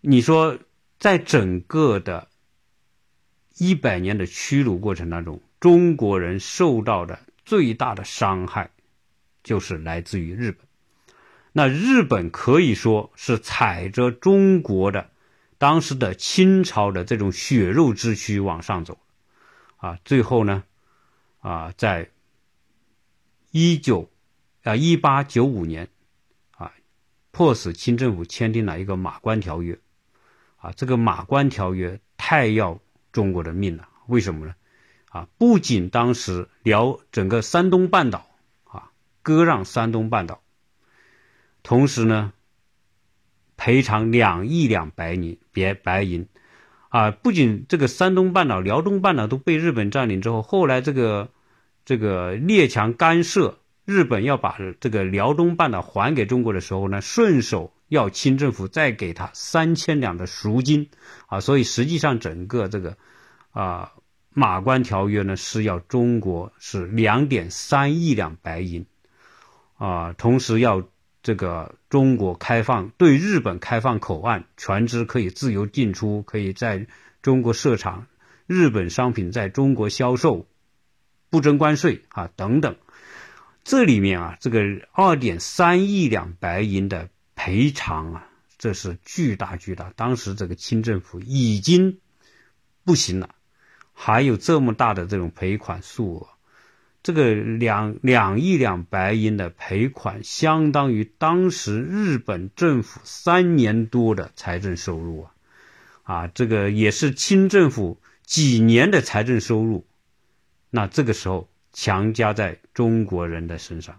[0.00, 0.58] 你说，
[0.98, 2.28] 在整个的
[3.56, 8.70] 一百年的屈辱过程当中，中国人受到的最大的伤害，
[9.42, 10.66] 就是来自于日本。
[11.52, 15.08] 那日本可以说是踩着中国的
[15.56, 18.98] 当时的清朝的这种血肉之躯往上走，
[19.78, 20.64] 啊，最后呢，
[21.46, 22.10] 啊，在
[23.52, 24.10] 一九
[24.64, 25.88] 啊一八九五年，
[26.50, 26.72] 啊，
[27.30, 29.74] 迫使清政府签订了一个《马关条约》，
[30.56, 32.80] 啊，这个《马关条约》太要
[33.12, 34.56] 中国的命了，为什么呢？
[35.10, 38.26] 啊，不仅当时辽整个山东半岛
[38.64, 38.90] 啊
[39.22, 40.42] 割让山东半岛。
[41.62, 42.32] 同时呢，
[43.56, 46.26] 赔偿两亿两白银，别白银，
[46.88, 51.30] 啊，不仅这个山东半岛、辽东半岛都被日本占领之后，后来这个
[51.86, 60.90] 这个列强干涉，日本要把这个辽东半岛还给中国的时候呢，顺手要清政府再给他三千两的赎金，
[61.28, 62.98] 啊，所以实际上整个这个
[63.52, 63.92] 啊
[64.34, 68.84] 马关条约呢是要中国是两点三亿两白银，
[69.78, 70.86] 啊，同时要。
[71.22, 76.86] 这个中国开放对日本开放口岸，船只可以自由进出，可以在
[77.20, 78.06] 中国设厂，
[78.46, 80.46] 日本商品在中国销售，
[81.30, 82.76] 不征关税啊等等。
[83.64, 84.60] 这里面啊，这个
[84.92, 89.92] 二点三亿两白银的赔偿啊，这是巨大巨大。
[89.96, 91.98] 当时这个清政府已经
[92.84, 93.34] 不行了，
[93.92, 96.28] 还有这么大的这种赔款数额。
[97.02, 105.32] 这个两两亿两白银的赔款，相当于当时日本政府三年多的财政收入啊！
[106.02, 109.86] 啊，这个也是清政府几年的财政收入。
[110.76, 113.98] 那这个时候强加在中国人的身上。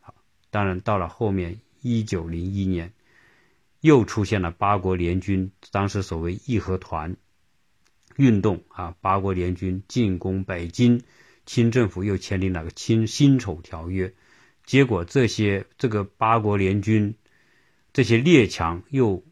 [0.00, 0.12] 好，
[0.50, 2.92] 当然到了后面一九零一年，
[3.80, 7.16] 又出现了八国联军，当时所谓义和团
[8.16, 11.00] 运动啊，八国联军进攻北京。
[11.46, 14.08] 清政府又签订了个《清辛丑条约》，
[14.64, 17.14] 结果这些这个八国联军，
[17.92, 19.22] 这些列强又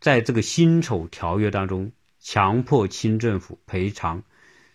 [0.00, 4.22] 在这个辛丑条约当中强迫清政府赔偿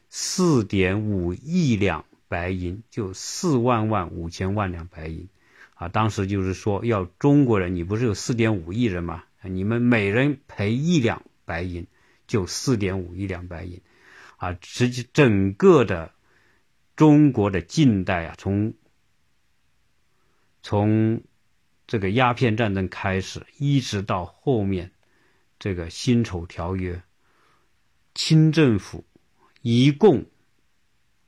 [0.10, 5.30] 四点五亿两白银，就四万万五千万两白银，
[5.76, 9.24] 啊，当时就是说要中国人，你不是有四点五亿人吗？
[9.44, 11.88] 你们每人赔一两白银，
[12.28, 13.82] 就四点五亿两白银，
[14.38, 16.14] 啊，实际整个的。
[16.96, 18.74] 中国的近代啊，从
[20.62, 21.22] 从
[21.88, 24.92] 这个鸦片战争开始，一直到后面
[25.60, 27.02] 这个辛丑条约，
[28.14, 29.06] 清政府
[29.62, 30.26] 一共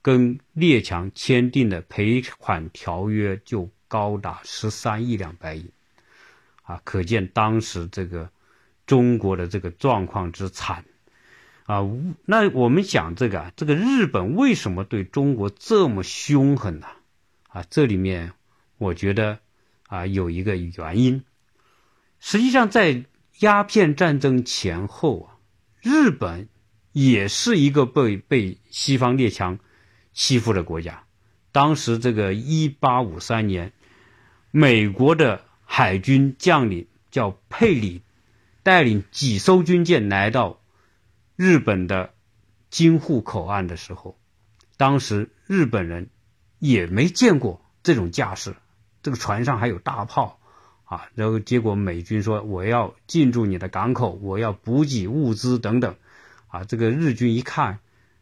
[0.02, 5.70] 跟列强签订的赔款条约就高达十三亿两白银，
[6.64, 8.30] 啊，可见当时这个
[8.86, 10.86] 中国的这个状况之惨。
[11.66, 11.88] 啊，
[12.26, 16.88] 那我们讲这个啊，这个日本为什么对中国这么凶狠呢？
[17.48, 18.34] 啊，这里面
[18.78, 19.40] 我觉得
[19.88, 21.24] 啊有一个原因。
[22.20, 23.06] 实际上，在
[23.40, 25.38] 鸦片战争前后啊，
[25.82, 26.50] 日本
[26.92, 29.60] 也是一个被被西方列强
[30.14, 31.04] 欺负的国家。
[31.52, 33.74] 当时这个一八五三年，
[34.52, 38.02] 美国的海军将领叫佩里，
[38.64, 40.60] 带领几艘军舰来到。
[41.38, 42.14] 日本的
[42.70, 44.16] 京沪口岸的时候，
[44.78, 46.10] 当时日本人
[46.60, 48.56] 也没见过这种架势，
[49.02, 50.40] 这个船上还有大炮
[50.84, 55.96] 啊，然后结果美军说我要进驻你的港口，我要补给物资等等，
[56.52, 57.80] 啊，这个日军一看，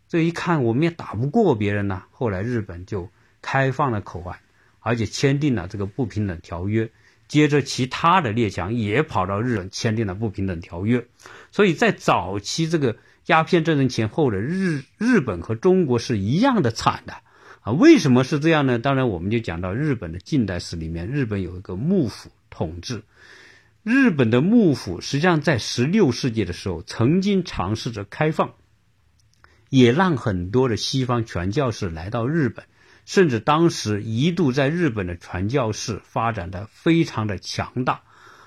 [0.07, 3.09] 这一看我们也打不过别人呢，后来日本就
[3.41, 4.37] 开放了口岸，
[4.79, 6.89] 而且签订了这个不平等条约。
[7.27, 11.05] 接着，其他的列强也跑到日本签订了不平等条约，
[11.51, 17.13] 所以在早期这个鸦片战争前后的日日本和中国是一样的惨的
[17.61, 17.71] 啊！
[17.73, 18.79] 为什么是这样呢？
[18.79, 23.03] 当然，我们就讲到日本的近代史里面，日本有一个幕府统治，
[23.83, 28.53] 日本的幕府实际上在十六世纪的时候曾经尝试着开放，
[29.69, 32.65] 也让很多的西方传教士来到日本，
[33.05, 38.01] 甚至当时一度在日本的传教士发展的非常的强大，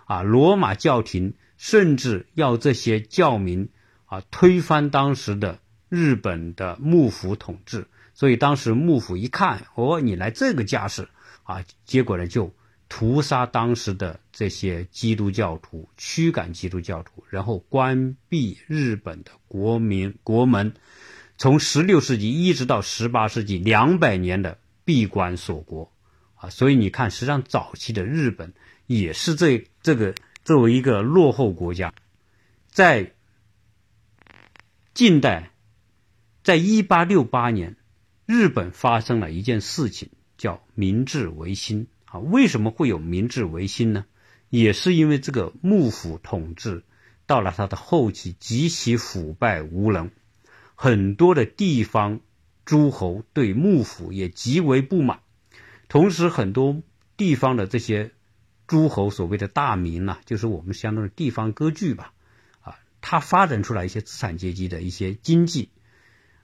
[0.04, 3.70] 啊，罗马教廷甚至要这些教民
[4.04, 11.08] 啊推翻当时的日本的幕府统治，所以当时幕府一看，哦，你来这个架势
[11.44, 12.54] 啊，结果呢就。
[12.94, 20.74] 屠杀当时的这些基督教徒，驱赶基督教徒，然后关闭日本的国民国门，
[21.38, 25.90] 从十六世纪一直到十八世纪两百年的闭关锁国
[26.34, 26.50] 啊！
[26.50, 28.52] 所以你看，实际上早期的日本
[28.86, 31.94] 也是这这个作为一个落后国家，
[32.68, 33.14] 在
[34.92, 35.50] 近代，
[36.44, 37.76] 在一八六八年，
[38.26, 41.86] 日本发生了一件事情，叫明治维新。
[42.12, 44.04] 啊，为什么会有明治维新呢？
[44.50, 46.84] 也是因为这个幕府统治
[47.24, 50.10] 到了它的后期极其腐败无能，
[50.74, 52.20] 很多的地方
[52.66, 55.20] 诸侯对幕府也极为不满，
[55.88, 56.82] 同时很多
[57.16, 58.10] 地方的这些
[58.66, 62.12] 诸侯所谓的大名呐，就是我们相当于地方割据吧，
[62.60, 65.70] 啊，它发展出来一些资产阶级的一些经济，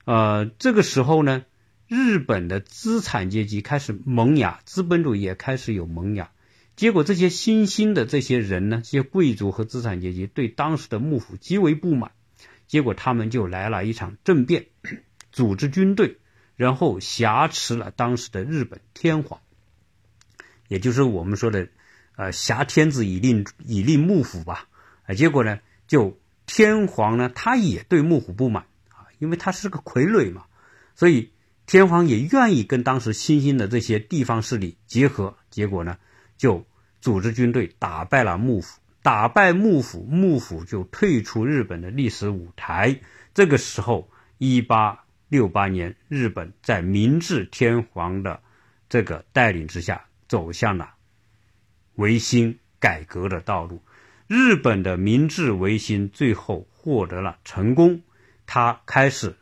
[0.05, 1.45] 呃，这个时候呢。
[1.89, 6.29] 日本的资产阶级开始萌芽，资本主义也开始有萌芽。
[6.75, 12.11] 结果，这些新兴的这些人呢，这些贵族和资产阶级对当时的幕府极为不满。
[12.67, 14.67] 结果，他们就来了一场政变，
[15.31, 16.17] 组织军队，
[16.55, 19.41] 然后挟持了当时的日本天皇，
[20.67, 21.69] 也就是我们说的，
[22.15, 24.69] 呃，挟天子以令以令幕府吧。
[25.07, 30.45] 啊，结果呢，就天皇呢，他也对幕府不满啊，因为他是个傀儡嘛，
[30.93, 31.31] 所以。
[31.69, 35.99] 天皇也愿意跟当时新兴的这些地方势力结合，结果呢，
[36.35, 36.65] 就
[36.99, 42.99] 组织军队打败了幕府，打败幕府，幕府就退出日本的历史舞台。
[43.35, 48.41] 这个时候，一八六八年，日本在明治天皇的
[48.89, 50.95] 这个带领之下，走向了
[51.97, 53.83] 维新改革的道路。
[54.25, 58.01] 日本的明治维新最后获得了成功，
[58.47, 59.35] 他开始。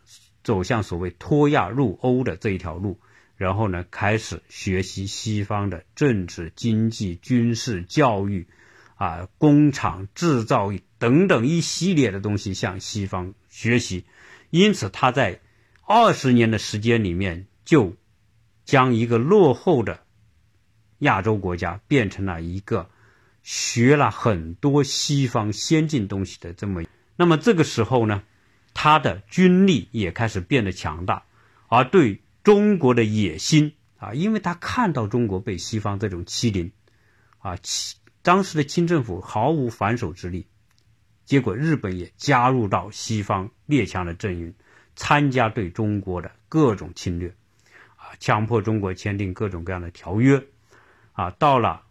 [0.48, 3.02] 走向所谓脱亚入欧的这一条路，
[3.36, 8.48] 然后呢，开始学习西方的政治、经济、军事、教育，
[8.96, 14.06] 啊，工厂制造等等一系列的东西向西方学习。
[14.50, 15.42] 因此，他在
[15.86, 17.98] 二十年的时间里面，就
[18.64, 20.06] 将一个落后的
[21.00, 22.90] 亚洲国家变成了一个
[23.44, 26.84] 学了很多西方先进东西的这么。
[27.18, 28.24] 那么这个时候呢？
[28.80, 31.24] 他的军力也开始变得强大，
[31.68, 36.72] 而对中国的野心啊，因为他看到中国被西方这种欺凌，
[37.40, 37.58] 啊，
[38.22, 40.46] 当时的清政府毫无反手之力，
[41.26, 44.54] 结果日本也加入到西方列强的阵营，
[44.96, 47.34] 参加对中国的各种侵略，
[47.96, 50.46] 啊，强迫中国签订各种各样的条约，
[51.14, 51.82] 啊，到了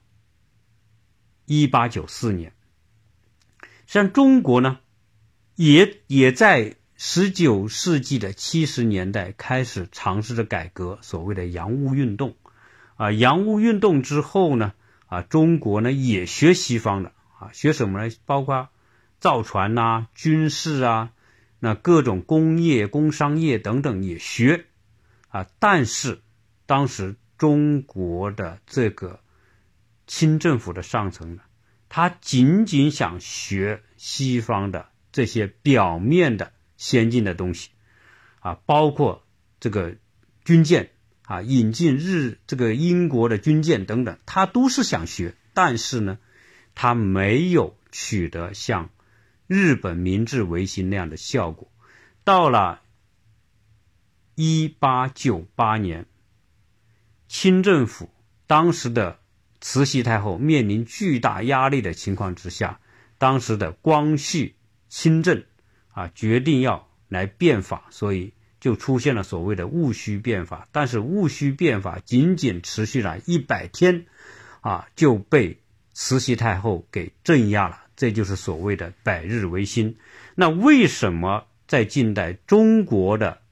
[1.46, 2.52] 一八九四年，
[3.88, 4.78] 像中国呢。
[5.56, 12.36] 也也在十九世纪的七十年代开始尝试着改革，所谓的洋务运动，
[12.96, 14.74] 啊，洋务运动之后呢，
[15.06, 18.14] 啊，中国呢也学西方的，啊，学什么呢？
[18.26, 18.68] 包括
[19.18, 21.12] 造船呐、军事啊，
[21.58, 24.66] 那各种工业、工商业等等也学，
[25.28, 26.20] 啊，但是
[26.66, 29.20] 当时中国的这个
[30.06, 31.42] 清政府的上层呢，
[31.88, 34.88] 他仅仅想学西方的。
[35.16, 37.70] 这些表面的先进的东西，
[38.40, 39.24] 啊，包括
[39.60, 39.96] 这个
[40.44, 40.90] 军舰
[41.22, 46.18] 啊，引进日这个英国的军舰等等，他都是想学，但是呢，
[46.74, 48.90] 他没有取得像
[49.46, 51.72] 日本明治维新那样的效果。
[52.22, 52.82] 到了
[54.34, 56.04] 一八九八年，
[57.26, 58.10] 清政府
[58.46, 59.18] 当时的
[59.62, 62.80] 慈禧太后面临巨大压力的情况之下，
[63.16, 64.55] 当时的光绪。
[64.98, 65.44] 清政
[65.92, 70.66] 啊，决定要来变法，所以就出现了所谓的戊戌变法。
[70.72, 74.06] 但是戊戌变法仅仅持续了一百天，
[74.62, 75.60] 啊，就被
[75.92, 77.82] 慈禧太后给镇压了。
[77.94, 79.98] 这就是所谓的百日维新。
[80.34, 83.42] 那为什么在近代中国的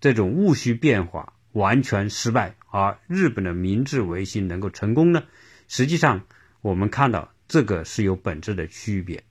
[0.00, 5.22] 这种戊戌变法完全失败，而日本的明治维新能够成功呢？
[5.68, 6.26] 实际上，
[6.60, 9.22] 我们看到这个是有本质的区别。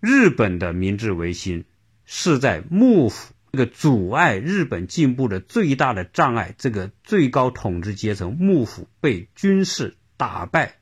[0.00, 1.64] 日本的明治维新
[2.04, 10.76] 是在幕府这个阻碍日本进步的最大的障碍，这个最高统治阶层幕府被军事打败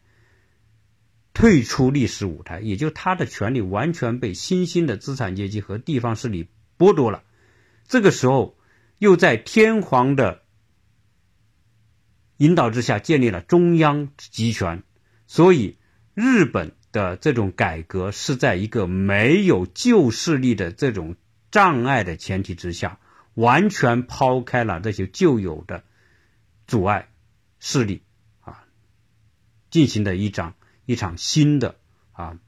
[1.32, 7.22] 退出历史舞台，也就他的权利完全被新兴的资产阶级和地方势力剥夺了。
[7.86, 8.56] 这个时候，
[8.98, 10.42] 又在天皇的
[12.38, 14.82] 引导之下建立了中央集权，
[15.26, 15.78] 所以
[16.14, 21.16] 日本的这种改革是在一个没有旧势力的这种
[21.50, 23.00] 障碍的前提之下，
[23.34, 25.82] 完全抛开了这些旧有的
[26.68, 27.08] 阻碍
[27.58, 28.02] 势力
[28.42, 28.64] 啊，
[29.70, 30.54] 进行的一场
[30.86, 31.74] 一场新的
[32.12, 32.38] 啊，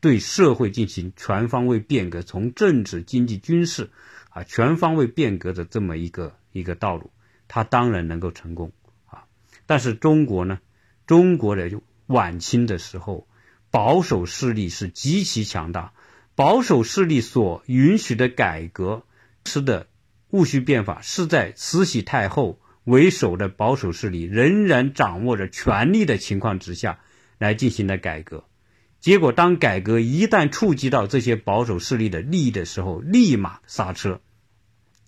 [0.00, 3.90] 对社会进行全方位变革，从政治、经济、军事
[4.30, 7.10] 啊全方位变革的这么一个一个道路。
[7.46, 8.72] 它当然能够成功
[9.04, 9.26] 啊，
[9.66, 10.60] 但是中国呢？
[11.06, 11.68] 中国的
[12.08, 13.26] 晚清的时候，
[13.70, 15.92] 保守势力是极其强大，
[16.34, 19.04] 保守势力所允许的改革
[19.46, 19.86] 是的
[20.30, 26.98] 戊戌变法，是在慈禧太后为首的保守势力仍然掌握着权力的情况之下
[27.38, 28.44] 来进行的改革。
[29.00, 34.20] 结果，当改革一旦触及到这些保守势力的利益的时候，立马刹车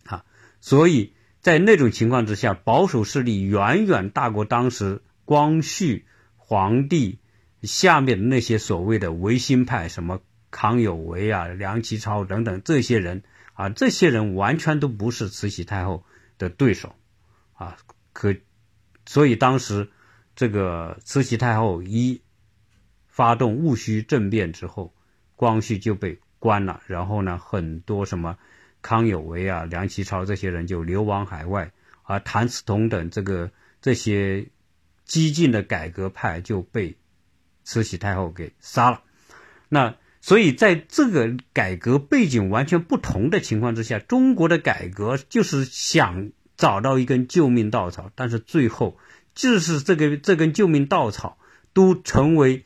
[0.04, 0.24] 啊！
[0.60, 1.12] 所以。
[1.42, 6.04] 在那种情况之下，保守势力远远大过当时光绪
[6.50, 7.20] 皇帝
[7.62, 10.20] 下面那些所谓的维新派，什么
[10.50, 13.22] 康有为啊、梁启超等等这些人
[13.52, 16.02] 啊，这些人完全都不是慈禧太后
[16.38, 16.96] 的对手
[17.52, 17.76] 啊。
[18.12, 18.34] 可，
[19.06, 19.92] 所以当时
[20.34, 22.20] 这个慈禧太后一
[23.06, 24.92] 发动戊戌政变之后，
[25.36, 28.36] 光绪就被关了，然后呢，很多什么。
[28.82, 31.70] 康有为啊，梁启超这些人就流亡海外，
[32.02, 34.48] 而谭嗣同等这个这些
[35.10, 36.96] 激进的改革派就被
[37.64, 39.02] 慈禧太后给杀了。
[39.68, 48.96] 那所以在这个改革背景完全不同的情况之下，中国的改革就是想找到一根救命稻草，但是最后
[49.34, 51.38] 就是这个这根救命稻草
[51.72, 52.64] 都成为。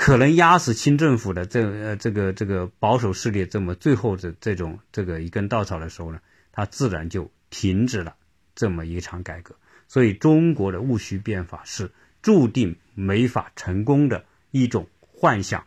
[0.00, 6.20] 可能压死清政府的这呃这个这个保守势力这么最后的这种这个一根稻草的时候呢，
[6.52, 8.14] 它自然就停止了
[8.58, 9.54] 这么一场改革。
[9.86, 15.64] 所以中国的戊戌变法是注定没法成功的一种幻想。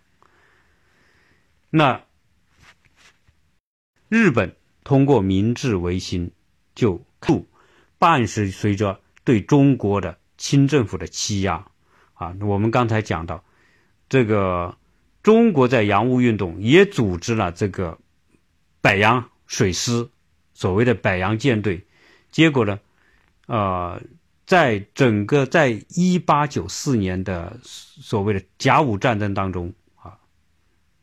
[1.69, 2.03] 那
[4.09, 6.31] 日本通过明治维新
[6.75, 7.01] 就
[7.97, 11.65] 伴随着对中国的清政府的欺压
[12.15, 13.45] 啊，我们刚才讲到。
[14.09, 14.77] 这个
[15.23, 17.97] 中国在洋务运动也组织了这个
[18.81, 20.09] 北洋水师，
[20.53, 21.87] 所谓的北洋舰队。
[22.31, 22.79] 结果呢，
[23.47, 24.01] 呃，
[24.45, 30.17] 在整个在一八九四年的所谓的甲午战争当中啊，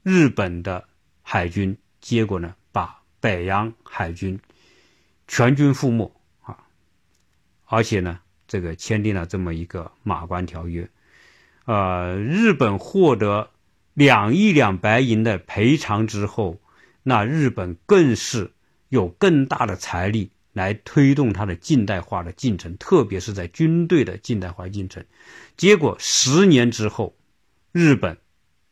[0.02, 0.88] 日本的
[1.22, 4.40] 海军结果呢，把北洋海军
[5.26, 6.10] 全军覆没
[6.42, 6.58] 啊，
[7.66, 10.88] 而且呢，这个签订了这么一个马关条约。
[11.66, 13.50] 呃，日本获得
[13.92, 16.58] 两亿两白银的赔偿之后，
[17.02, 18.52] 那日本更是
[18.88, 25.02] 有更大的财力来推动它的近代化的进程，特别是在军队的近代化进程。
[25.56, 27.14] 结果十年之后，
[27.72, 28.18] 日本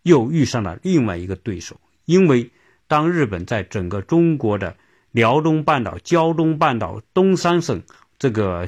[0.03, 2.51] 又遇上了另外一个对手，因为
[2.87, 4.76] 当日本在整个中国的
[5.12, 7.82] 辽东半岛、胶东半岛、东三省
[8.18, 8.66] 这个。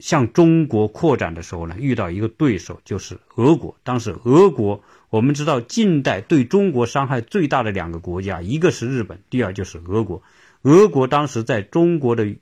[0.00, 3.74] 向中国扩展的时候呢，遇到一个对手就是俄国。
[3.84, 10.20] 当时俄国，我们知道近代对中国伤害最大的两个国家，一个是日本，第二就是俄国。
[10.64, 12.36] 俄国当时在中国的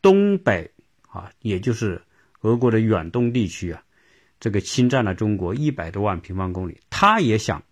[0.00, 0.72] 东北
[1.08, 2.02] 啊，也就是
[2.40, 3.82] 俄国的远东地区啊，
[4.40, 7.62] 这个侵占了中国一百多万平方公里，他也想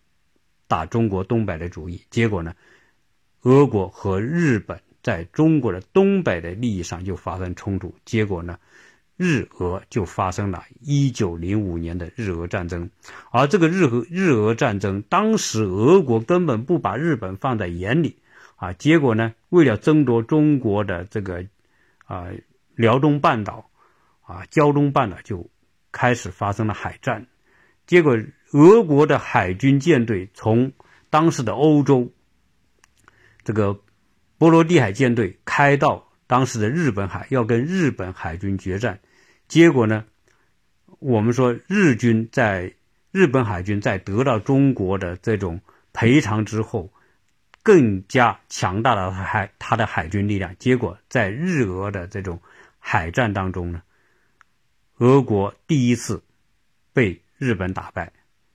[0.69, 2.03] 打中国东北的主意。
[2.11, 2.55] 结果呢，
[3.43, 4.81] 俄国和日本。
[5.05, 8.59] 在中国的东北的利益上就发生冲突，结果呢，
[9.19, 12.89] 日俄就发生了一九零五年的日俄战争。
[13.31, 18.17] 而这个日俄日俄战争，当时俄国根本不把日本放在眼里
[18.57, 18.73] 啊。
[18.73, 21.45] 结果呢，为了争夺中国的这个
[22.07, 22.29] 啊
[22.75, 23.71] 辽东半岛
[24.23, 25.51] 啊胶东半岛，就
[25.93, 27.27] 开始发生了海战。
[27.87, 28.17] 结果
[28.53, 30.73] 俄国的海军舰队从
[31.11, 32.13] 当时的欧洲
[33.43, 33.81] 这个。
[34.37, 38.99] 波罗的海舰队开到当时的日本海，要跟日本海军决战。
[39.47, 40.05] 结果呢，
[40.99, 42.75] 我们说日军在
[43.13, 45.61] 日本海军在得到中国的这种
[45.93, 46.93] 赔偿之后，
[47.65, 50.55] 更加强大了海他的海军力量。
[50.61, 52.41] 结果在日俄的这种
[52.79, 53.83] 海战当中呢，
[54.99, 56.23] 俄国第一次
[56.93, 58.13] 被日本打败。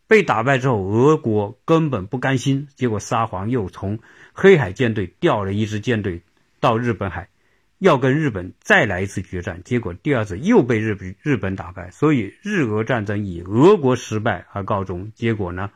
[0.08, 4.00] 被打败之后，俄国根本不甘心，结果沙皇又从
[4.34, 6.24] 黑海舰队调了一支舰队
[6.60, 7.30] 到日本海，
[7.78, 15.12] 要跟日本再来一次决战，结果第二次又被日本日本打败，所以日俄战争以俄国失败而告终。
[15.14, 15.70] 结果呢，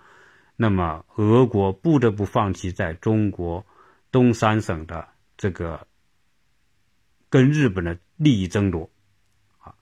[0.56, 3.66] 那么俄国不得不放弃在中国
[4.12, 5.88] 东三省的这个
[7.30, 8.90] 跟日本的利益争夺，
[9.60, 9.76] 啊，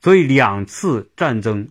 [0.00, 1.68] 所以两次战争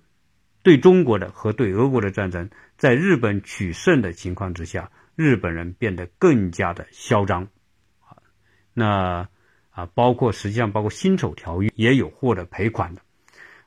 [0.64, 7.48] 对中国的和对俄国的战争，在日本取胜的情况之下，日本人变得更加的嚣张，
[8.00, 8.18] 啊，
[8.74, 9.30] 那。
[9.74, 13.02] 啊，包括实际上包括辛丑条约也有获得赔款的，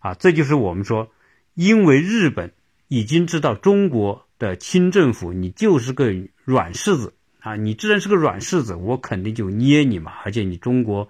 [0.01, 1.11] 啊，这就是我们说，
[1.55, 2.53] 因为日本
[2.89, 6.13] 已经知道中国的清政府你就是个
[6.45, 11.09] 软柿子啊，你既然是个软柿子，我肯定就捏你嘛，而且你中国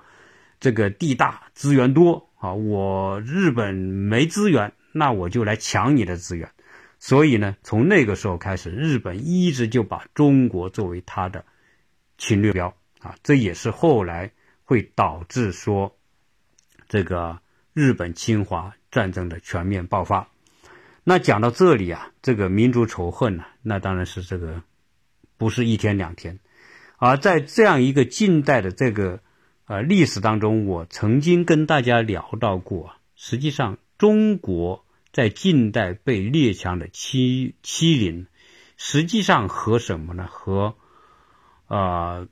[0.61, 6.49] 这个地大资源多啊，我日本没资源，那我就来抢你的资源，
[6.99, 11.45] 所以呢，从那个时候开始，日本一直就把中国作为他的
[12.18, 14.30] 侵略标啊，这也是后来。
[14.66, 15.95] 会导致说，
[16.89, 17.39] 这个
[17.74, 20.26] 日本侵华战争的全面爆发。
[21.05, 24.62] 那讲到这里啊，这个民族仇恨呢，那当然是这个
[25.36, 26.40] 不是一天两天。
[26.96, 29.20] 而在这样一个近代的这个
[29.66, 38.26] 呃历史当中，我曾经跟大家聊到过，实际上中国在近代被列强的欺欺凌，
[38.76, 40.26] 实际上和什么呢？
[40.28, 40.74] 和
[41.68, 42.26] 呃。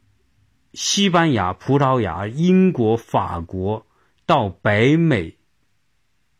[0.75, 3.87] 西班牙、葡萄牙、英国、法国
[4.25, 5.37] 到北美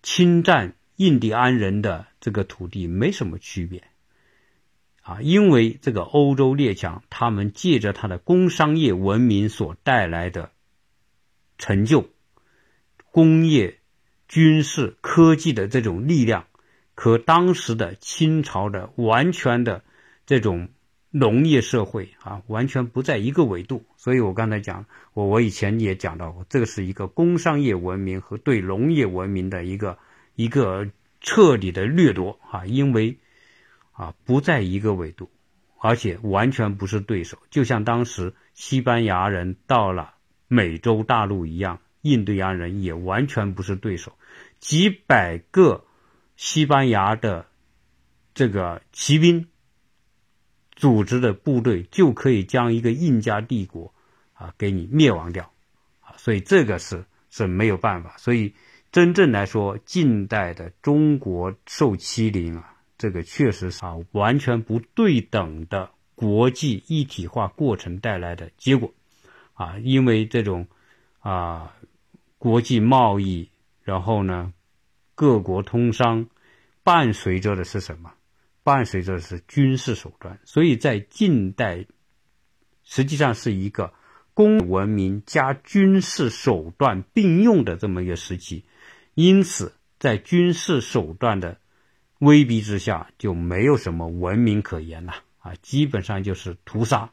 [0.03, 3.83] 侵占印第安人的这个土地没什么区别，
[5.03, 10.51] 啊，因为这个欧洲列强，他们借着他的工商业文明所带来的
[11.59, 12.09] 成就、
[13.11, 13.79] 工业、
[14.29, 16.47] 军事、科技的这种力量，
[16.95, 19.83] 和当时的清朝的完全的
[20.25, 20.69] 这种。
[21.15, 29.99] 农业社会啊，完全不在一个维度，所以我刚才讲，我我以前也讲到过，这个是一个工商业文明和对农业文明的一个
[30.35, 30.89] 一个
[31.21, 33.19] 彻底的掠夺啊，因为
[33.93, 35.31] 啊不在一个纬度，
[35.79, 40.15] 而且完全不是对手，就像当时西班牙人到了
[40.49, 44.17] 美洲大陆一样，印第安人也完全不是对手，
[44.59, 45.85] 几百个
[46.37, 47.47] 西班牙的
[48.35, 49.49] 这个骑兵。
[50.75, 53.95] 组织的部队就可以将一个印加帝国
[54.33, 55.53] 啊给你灭亡掉
[56.01, 58.17] 啊，所以这个是是没有办法。
[58.17, 58.55] 所以
[58.93, 68.93] 真正来说，近代的中国受欺凌啊，这个确实是啊完全不对等的国际一体化过程带来的结果。
[69.55, 70.67] 啊，因为这种
[71.21, 71.75] 啊
[72.37, 73.49] 国际贸易，
[73.83, 74.53] 然后呢
[75.15, 76.27] 各国通商，
[76.83, 78.13] 伴随着的是什么？
[78.63, 81.87] 伴随着是军事手段，所以在近代，
[82.85, 83.95] 实际上是一个
[84.35, 88.65] 工文明加军事手段并用的这么一个时期，
[89.15, 91.59] 因此在军事手段的
[92.19, 97.11] 威逼之下，就没有什么文明可言了啊，基本上就是屠杀，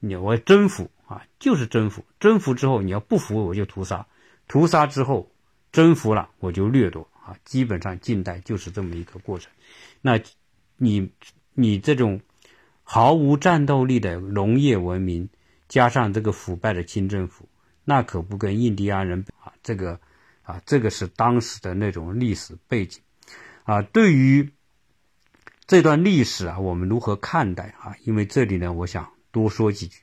[0.00, 4.06] 你我征服啊，就是征服，征服之后你要不服我就屠杀，
[4.48, 5.30] 屠杀之后
[5.70, 7.08] 征服了我就掠夺。
[7.24, 9.50] 啊，基本上近代就是这么一个过程，
[10.00, 10.20] 那。
[10.78, 11.12] 你
[11.54, 12.20] 你这种
[12.82, 15.28] 毫无战斗力的农业文明，
[15.68, 17.48] 加上这个腐败的清政府，
[17.84, 20.00] 那可不跟印第安人啊，这个
[20.52, 23.00] 啊，这个是当时的那种历史背景
[23.64, 23.80] 啊。
[23.80, 24.52] 对于
[25.66, 27.96] 这段历史啊，我们如何看待啊？
[28.04, 30.02] 因为这里呢，我想多说几句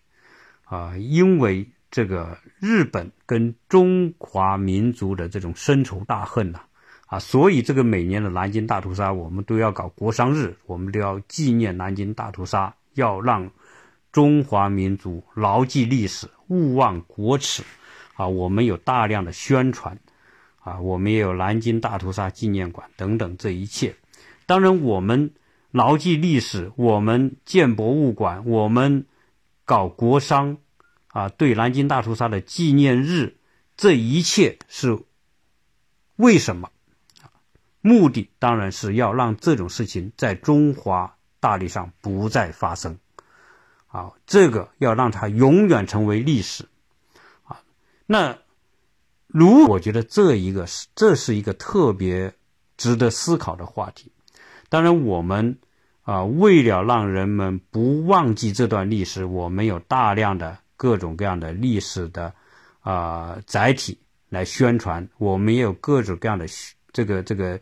[0.63, 6.61] 啊，因为这个日本跟中华民族的这种深仇大恨呐。
[7.05, 13.51] 啊，所以这个每年的南京大屠杀，我们都要搞国殇日，我们都要纪念南京大屠杀，要让
[14.11, 17.61] 中华民族牢记历史，勿忘国耻。
[18.15, 19.97] 啊，我们有大量的宣传，
[20.69, 23.95] 啊，我们也有南京大屠杀纪念馆等等，这一切。
[24.45, 25.33] 当然，我们
[25.71, 29.07] 牢记历史，我们建博物馆，我们
[29.65, 30.57] 搞国殇，
[31.07, 33.37] 啊，对南京大屠杀的纪念日，
[33.77, 34.99] 这一切是
[36.17, 36.69] 为什么？
[37.81, 42.99] 目的当然是要让这种事情在中华大地上不再发生，
[43.87, 46.67] 啊，这个要让它永远成为历史，
[47.43, 47.61] 啊，
[48.05, 48.37] 那
[49.31, 52.33] 如我觉得这一个是这是一个特别
[52.77, 54.11] 值得思考的话题。
[54.69, 55.57] 当然，我们
[56.01, 62.33] 啊，为了让人们不忘记这段历史，我们有大量的各种各样的历史的
[62.81, 63.99] 啊载体
[64.29, 66.45] 来宣传，我们也有各种各样的。
[66.91, 67.59] 这个这个，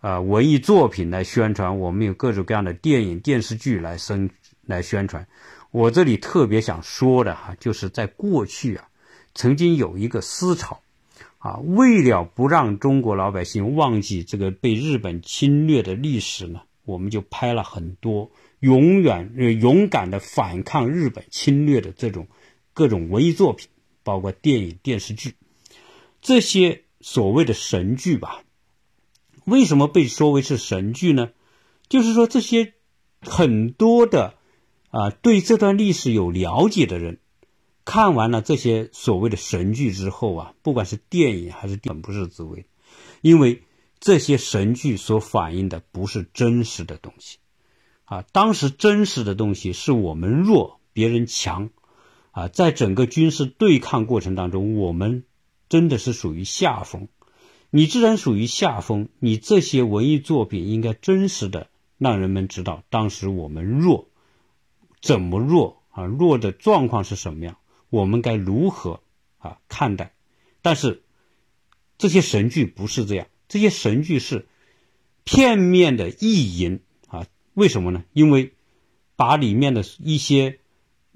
[0.00, 4.30] 呃，文艺作品来宣传，我们有各种各样的电影、电视剧来生
[4.64, 5.26] 来宣传。
[5.72, 8.88] 我这里特别想说的哈，就是在过去啊，
[9.34, 10.80] 曾经有一个思潮，
[11.40, 22.28] 啊，为了不让中国老百姓忘记这个被日本侵略的历史呢，我们就拍了很多永远勇敢的反抗日本侵略的这种
[22.74, 23.68] 各种文艺作品，
[24.02, 25.32] 包括电影、电视剧，
[26.20, 28.42] 这些所谓的神剧吧。
[29.46, 31.30] 为什么被说为是神剧呢？
[31.88, 32.74] 就是说这些
[33.22, 34.34] 很多的
[34.90, 37.18] 啊对这段历史有了解的人。
[37.90, 42.66] 看完了这些所谓的神剧之后啊，不管是电影还是电不是滋味，
[43.20, 43.64] 因为
[43.98, 47.38] 这些神剧所反映的不是真实的东西，
[48.04, 51.70] 啊，当时真实的东西是我们弱，别人强，
[52.30, 55.24] 啊，在整个军事对抗过程当中，我们
[55.68, 57.08] 真的是属于下风。
[57.70, 61.66] 你既然属于下风，你这些文艺作品应该真实的
[61.98, 64.06] 让人们知道当时我们弱，
[65.02, 66.04] 怎么弱啊？
[66.04, 67.56] 弱的状况是什么样？
[67.90, 69.00] 我们该如何
[69.38, 70.14] 啊看待？
[70.62, 71.02] 但是
[71.98, 74.46] 这些神剧不是这样，这些神剧是
[75.24, 77.26] 片面的意淫啊。
[77.54, 78.04] 为什么呢？
[78.12, 78.52] 因为
[79.16, 80.60] 把里面的一些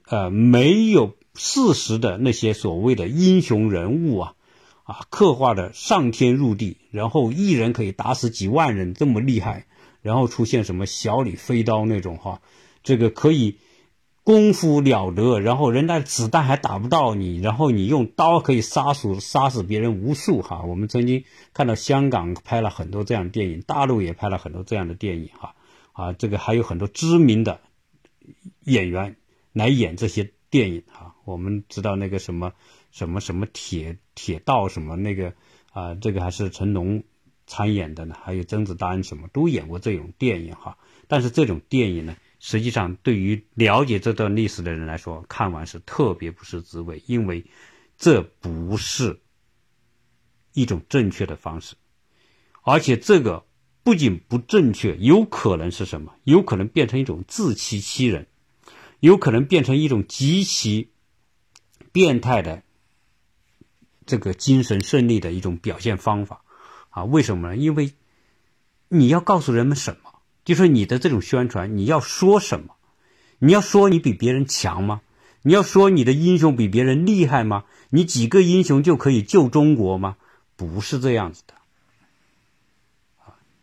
[0.07, 4.35] 呃没有事实的那些所谓的英雄人物啊
[4.83, 9.67] 啊刻画的上天入地，然后一人可以打死几万人这么厉害，
[10.03, 12.43] 然后出现什么小李飞刀那种哈，
[12.83, 13.59] 这个可以。
[14.25, 20.63] 功夫了得，然后人家子弹还打不到你，然后你用刀可以杀死杀死别人无数哈。
[20.63, 25.55] 我们曾经看到香港拍了很多这样的电影，大陆也拍了很多这样的电影哈
[25.93, 27.61] 啊，这个还有很多知名的
[28.65, 29.17] 演员
[29.53, 31.15] 来演这些电影哈。
[31.27, 32.55] 我们知道那个什么
[32.91, 35.35] 什么什么铁铁道什么那个
[35.75, 37.05] 啊，这个还是成龙
[37.47, 40.79] 参演的呢，还有甄子丹什么都演过这种电影哈。
[41.09, 42.17] 但是这种电影呢？
[42.47, 47.47] 实际上，对于了解这段历史的人来说，看完是特别不是滋味，因为
[47.97, 49.19] 这不是
[50.53, 51.75] 一种正确的方式，
[52.61, 53.47] 而且这个
[53.83, 56.15] 不仅不正确，有可能是什么？
[56.25, 58.27] 有可能变成一种自欺欺人，
[59.01, 60.91] 有可能变成一种极其
[61.93, 62.63] 变态的
[64.05, 66.45] 这个精神胜利的一种表现方法
[66.91, 67.05] 啊？
[67.05, 67.57] 为什么呢？
[67.57, 67.95] 因为
[68.89, 70.14] 你要告诉人们什么？
[70.45, 72.75] 就是你的这种宣传，你要说什么？
[73.39, 75.01] 你要说你比别人强吗？
[75.43, 77.65] 你要说你的英雄比别人厉害吗？
[77.91, 80.17] 你几个英雄就可以救中国吗？
[80.57, 81.55] 不是这样子的。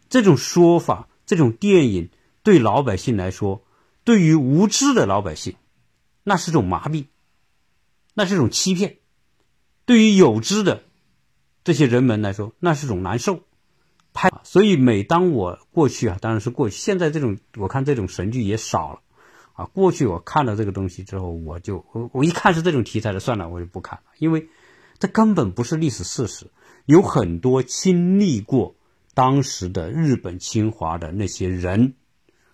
[0.10, 2.10] 这种说法，这种电影
[2.44, 3.64] 对老百姓来说，
[4.04, 5.56] 对于无知的老百姓，
[6.24, 7.06] 那是种麻痹，
[8.14, 8.98] 那是种欺骗；
[9.86, 10.84] 对于有知的
[11.64, 13.44] 这些人们来说，那是种难受。
[14.14, 16.76] 拍，所以每当我过去啊，当然是过去。
[16.76, 19.00] 现在这种我看这种神剧也少了，
[19.54, 24.50] 啊，过去我看到这个东西之后，我就我我一看是这种题材的，算了，我就不看了，因为
[25.00, 26.48] 这根本不是历史事实。
[26.86, 28.76] 有很多经历过
[29.14, 31.94] 当时的日本侵华的那些人，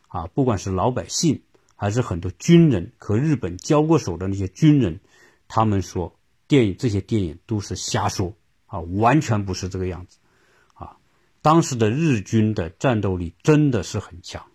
[0.09, 1.41] 啊，不管是老百姓
[1.75, 4.99] 还是很多军人和日本交过手的那些军人，
[5.47, 6.13] 他们说
[6.47, 8.33] 电影这些电影都是瞎说
[8.65, 10.17] 啊，完全不是这个样子。
[11.41, 14.45] 当时的日军的战斗力真的是很强，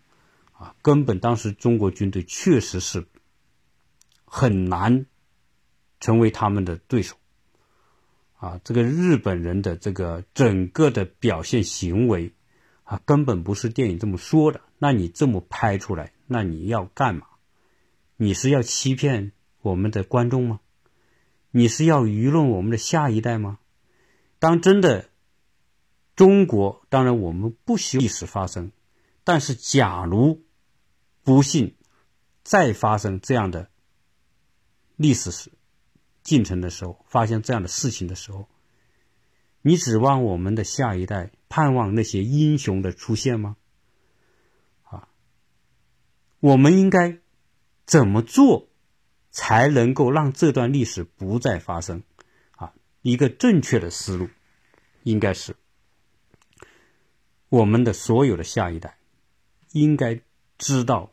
[0.52, 3.06] 啊，根本当时中国军队确实是
[4.24, 5.06] 很难
[6.00, 7.16] 成为他们的对手，
[8.36, 12.34] 啊，这个日本人的这个整个的表现行为，
[12.84, 14.60] 啊，根本不是电影这么说的。
[14.78, 17.26] 那你这么拍出来，那你要干嘛？
[18.16, 20.60] 你是要欺骗我们的观众吗？
[21.52, 23.58] 你是要舆论我们的下一代吗？
[24.38, 25.08] 当真的。
[26.14, 28.70] 中国当然我们不希望历史发生，
[29.24, 30.44] 但是假如
[31.22, 31.74] 不幸
[32.42, 33.70] 再发生这样的
[34.96, 35.50] 历史时
[36.22, 38.46] 进程的时候，发现这样的事情的时候，
[39.62, 43.56] 你指望我们的下一代盼望那些英雄的出现吗？
[44.82, 45.08] 啊，
[46.40, 47.18] 我们应该
[47.86, 48.68] 怎么做
[49.30, 52.02] 才能够让这段历史不再发生？
[52.52, 54.28] 啊，一个正确的思路
[55.04, 55.56] 应该是。
[57.52, 58.96] 我们的所有的下一代，
[59.72, 60.18] 应该
[60.56, 61.12] 知道，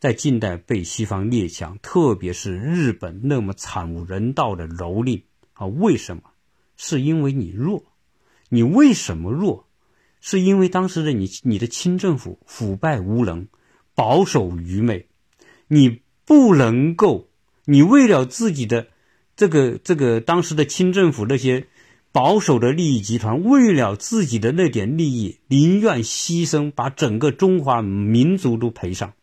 [0.00, 6.22] 在近代被西方列强，特别是日本那么惨无人道的蹂躏啊，为什么？
[6.78, 7.84] 是因为你弱。
[8.48, 9.68] 你为什么弱？
[10.22, 13.46] 是因为当时的你，你的清政府腐败无能，
[13.94, 15.06] 保守愚昧，
[15.68, 17.28] 你不能够，
[17.66, 18.86] 你为了自己的
[19.36, 21.66] 这个这个当时的清政府那些。
[22.12, 29.14] 保守的利益集团为了自己的那点利益，宁愿牺牲，把整个中华民族都赔上，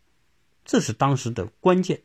[0.64, 2.02] 这是当时的关键。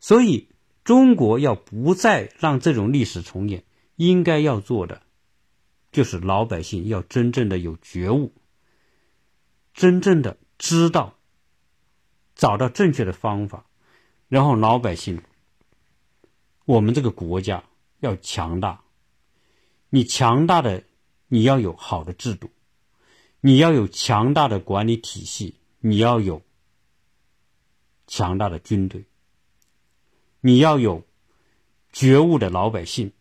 [0.00, 0.48] 所以，
[0.84, 3.64] 中国要不再让这种历史重演，
[3.96, 5.02] 应该要做的，
[5.92, 8.32] 就是老百姓要真正的有觉悟，
[9.74, 11.18] 真正的知道，
[12.34, 13.66] 找到正确的方法，
[14.28, 15.20] 然后老百姓，
[16.64, 17.62] 我们这个国家
[18.00, 18.85] 要强大。
[19.90, 20.84] 你强大的，
[21.28, 22.50] 你要有好的制度，
[23.40, 26.42] 你要有强大的管理体系，你要有
[28.06, 29.04] 强大的军队。
[30.40, 31.04] 你要有
[31.92, 33.12] 觉悟的老百姓，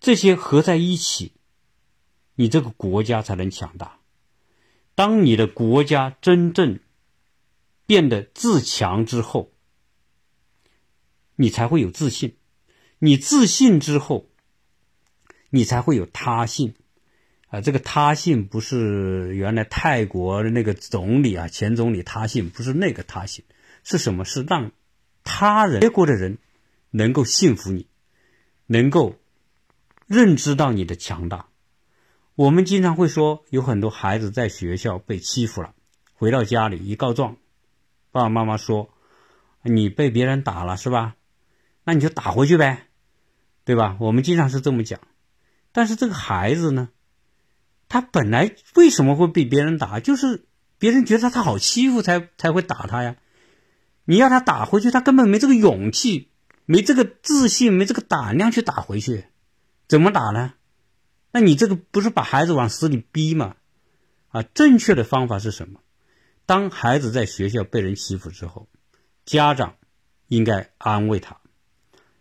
[0.00, 1.32] 这些合在一起，
[2.36, 3.98] 你这个国家才能强大。
[4.94, 6.78] 当你的国家真正
[7.86, 9.52] 变得自强之后，
[11.36, 12.36] 你才会有自信。
[13.00, 14.30] 你自信之后，
[15.54, 16.74] 你才会有他信。
[17.48, 23.44] 啊，这个他信不是原来泰国的那个总理啊，前总理他信，不是那个他信，
[23.84, 24.24] 是什么？
[24.24, 24.72] 是让
[25.22, 26.38] 他人别国的人。
[26.96, 27.88] 能够信服你，
[28.66, 29.16] 能够
[30.06, 31.48] 认知到你的强大。
[32.36, 35.74] 我们经常会说，有很多孩子在学校被欺负了，
[36.12, 37.36] 回到家里一告状，
[38.12, 38.90] 爸爸妈妈说
[39.66, 41.16] ：“你被别人打了是吧？
[41.82, 42.86] 那你就打回去呗，
[43.64, 45.00] 对吧？”我们经常是这么讲。
[45.74, 46.88] 但是这个孩子呢，
[47.90, 50.00] 他本来为什么会被别人打？
[50.00, 50.46] 就是
[50.78, 53.16] 别人觉得他好欺负，才才会打他呀。
[54.06, 56.30] 你要他打回去，他根本没这个勇气。
[56.66, 59.26] 没这个自信，没这个胆量去打回去，
[59.86, 60.54] 怎么打呢？
[61.30, 63.56] 那你这个不是把孩子往死里逼吗？
[64.28, 65.80] 啊，正确的方法是什么？
[66.46, 68.66] 当孩子在学校被人欺负之后，
[69.26, 69.76] 家长
[70.28, 71.38] 应该安慰他，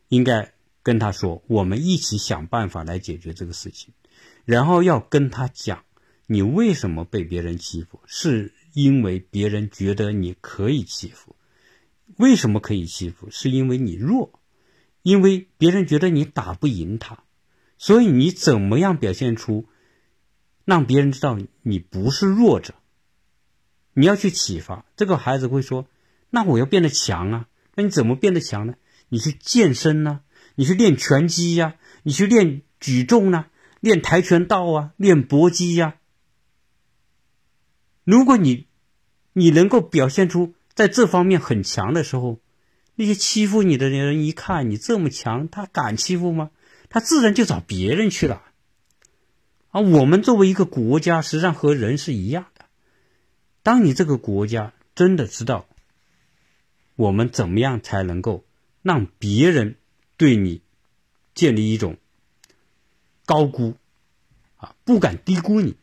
[0.10, 0.54] 应该
[0.84, 3.94] 跟他说：“我们一起想办法来解决这个事情。”
[4.46, 5.86] 然后要跟他讲
[6.28, 8.02] ：“你为什么被别人欺负？
[8.06, 11.36] 是因为别人觉得你可以欺负。”
[12.18, 13.32] 为什么可以欺负？
[13.32, 14.40] 是因为你弱，
[15.02, 17.24] 因为别人觉得你打不赢他，
[17.78, 19.68] 所以你怎么样表现出，
[20.66, 22.76] 让别人知道你不是弱者？
[23.94, 25.88] 你要去启发这个孩子会说
[26.30, 27.48] ：“那我要变得强啊！
[27.76, 28.76] 那你怎么变得强呢？
[29.10, 30.22] 你去健身呢？
[30.56, 31.76] 你去练拳击呀？
[32.04, 33.50] 你去练举重啊？
[33.80, 34.94] 练跆拳道啊？
[34.98, 35.96] 练搏击呀？
[38.04, 38.68] 如果你，
[39.34, 42.40] 你能够表现出。”在这方面很强的时候，
[42.96, 46.50] 那些欺负你的人一看你这么强，他敢欺负吗？
[46.90, 48.42] 他自然就找别人去了。
[49.70, 52.66] 啊，我们作为一个国家，实际上和人是一样的。
[53.62, 55.68] 当你这个国家真的知道，
[56.96, 58.44] 我们怎么样才能够
[58.82, 59.76] 让别人
[60.18, 60.62] 对你
[61.34, 61.98] 建立一种
[63.26, 63.76] 高估，
[64.58, 65.76] 啊，不敢低估你。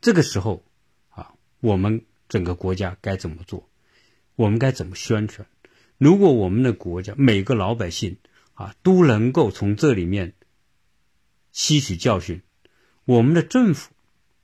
[0.00, 0.62] 这个时候，
[1.10, 2.04] 啊，我们。
[2.30, 3.68] 整个国家该怎么做？
[4.36, 5.48] 我们该怎么宣传？
[5.98, 8.18] 如果我们的国家每个老百姓
[8.54, 10.34] 啊都能够从这里面
[11.50, 12.40] 吸取教训，
[13.04, 13.90] 我们的政府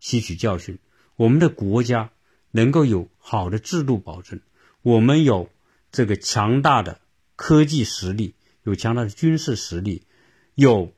[0.01, 0.81] 吸取教训，
[1.15, 2.11] 我们的国家
[2.51, 4.41] 能够有好的制度保证，
[4.83, 5.49] 我们有
[5.93, 7.01] 这个强大的
[7.37, 8.35] 科技实力，
[8.65, 10.07] 有强大的军事实力，
[10.55, 10.93] 有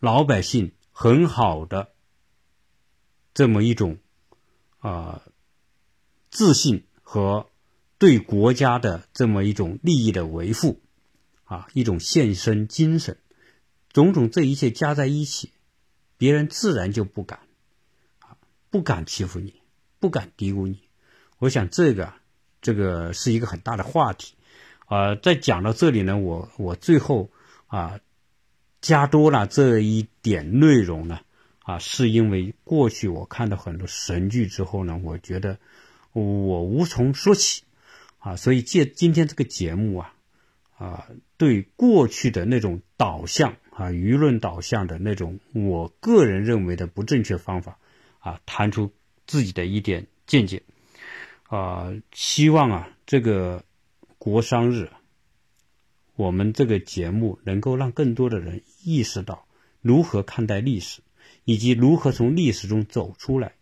[0.00, 1.92] 老百姓很好的
[3.34, 3.98] 这么一种
[4.78, 5.22] 啊。
[6.30, 7.50] 自信和
[7.98, 10.80] 对国家的这么一种利益的维护，
[11.44, 13.18] 啊，一种献身精神，
[13.92, 15.52] 种种这一切加在一起，
[16.16, 17.40] 别人自然就不敢，
[18.20, 18.38] 啊，
[18.70, 19.60] 不敢欺负你，
[20.00, 20.88] 不敢低估你。
[21.36, 22.14] 我想这个，
[22.62, 24.34] 这个是一个很大的话题，
[24.92, 27.30] 啊，在讲到这里呢，我我最后
[27.66, 28.00] 啊，
[28.80, 31.20] 加多了这一点内容呢，
[31.60, 35.58] 啊，是因为过去我看到很多神剧之后呢，我觉得。
[36.14, 37.62] 我无从说起，
[38.18, 40.14] 啊，所以借今天这个节目啊，
[40.76, 41.06] 啊，
[41.38, 47.78] 对过去的那种导向啊，舆论导向的那种，我个人认为的不正确方法，
[48.18, 48.92] 啊，谈出
[49.26, 50.62] 自己的一点见解，
[51.48, 53.64] 啊，希望啊，这个
[54.24, 54.88] 国殇日，
[56.14, 59.48] 我们这个节目能够让更多的人意识到
[59.80, 61.00] 如何看待历史，
[61.44, 63.56] 以及如何从历史中走出来。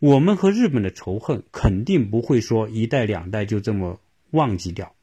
[0.00, 4.00] 我们和日本的仇恨肯定不会说一代两代就这么
[4.32, 4.96] 忘记掉，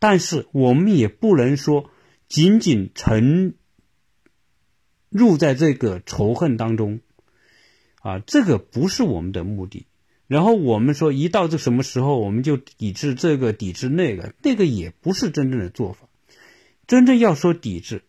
[0.00, 1.92] 但是我们也不能说
[2.26, 3.54] 仅仅沉
[5.08, 6.98] 入在这个仇恨当中，
[8.00, 9.86] 啊，这个不是我们的目的。
[10.28, 16.06] 然后我们说一到这什么时候我们就抵制这个抵制那个，那个也不是真正的做法。
[16.86, 18.02] 真正要说抵制，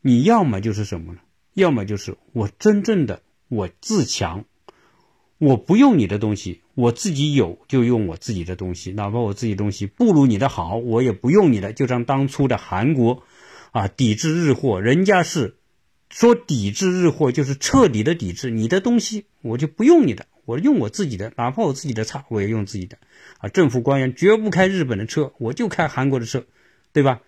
[0.00, 1.18] 你要么就是什么呢？
[1.52, 4.44] 要么就是我真正的我自强。
[5.38, 11.72] 我不用你的东西，我自己有就用我自己的东西，哪怕我自己东西不如你的好，我也不用你的。
[11.72, 13.24] 就像当初的韩国，
[13.72, 15.56] 啊，抵制日货，人家是
[16.08, 22.98] 说抵制日货就是彻底的抵制你的东西，我就不用你的，我用我自己的，哪怕我自己的差，我也用自己的。
[23.38, 26.44] 啊，政府官员绝不开日本的车，我就开韩国的车，
[26.92, 27.20] 对吧？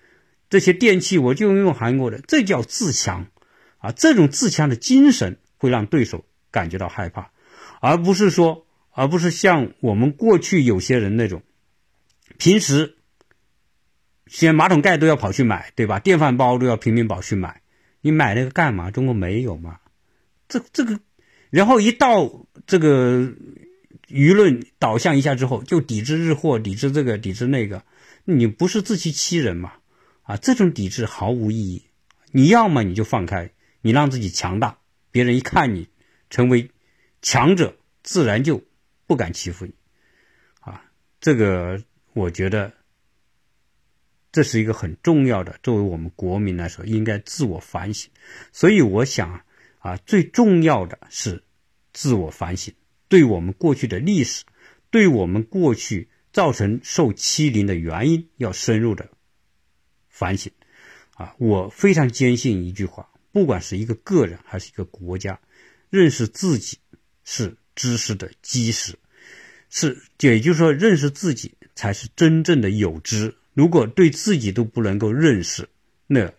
[0.51, 3.27] 这些电器我就用韩国的，这叫自强。
[3.79, 7.31] 啊，这种自强的精神会让对手感觉到害怕，
[7.81, 8.65] 而不是说。
[8.99, 11.43] 而不是像我们过去有些人那种，
[12.39, 12.97] 平时
[14.41, 15.99] 连马桶盖都要跑去买，对吧？
[15.99, 17.61] 电饭煲都要平民跑去买，
[18.01, 18.91] 你买那个干嘛？
[18.91, 19.81] 中国没有嘛？
[20.49, 20.99] 这这个，
[21.51, 23.33] 然后一到这个
[24.09, 27.85] 舆论导向一下之后，就抵制日货，抵制这个，抵制那个，
[28.25, 29.73] 你不是自欺欺人吗？
[30.23, 31.85] 啊，这种抵制毫无意义。
[32.33, 34.79] 你要么你就放开，你让自己强大，
[35.11, 35.89] 别人一看你
[36.31, 36.71] 成为
[37.23, 38.63] 强者，自然就。
[39.09, 39.73] 不敢欺负你，
[40.59, 40.83] 啊，
[41.21, 41.81] 这个
[42.13, 42.73] 我觉得
[44.33, 48.11] 这是一个很重要的，作为我们国民来说，应该自我反省。
[48.51, 49.45] 所以我想
[49.87, 51.45] 啊，最重要的是
[51.93, 52.75] 自我反省，
[53.09, 54.45] 对我们过去的历史，
[54.91, 59.09] 对我们过去造成受欺凌的原因，要深入的
[60.09, 60.51] 反省。
[61.15, 65.41] 啊，我非常坚信一句话：，不管是一个个人还是一个国家，
[65.91, 66.79] 认识自己
[67.25, 67.57] 是。
[67.79, 68.95] 知识的基石
[69.69, 73.37] 是，也就是说，认识自己才是真正的有知。
[73.53, 75.69] 如果对自己都不能够认识，
[76.07, 76.33] 那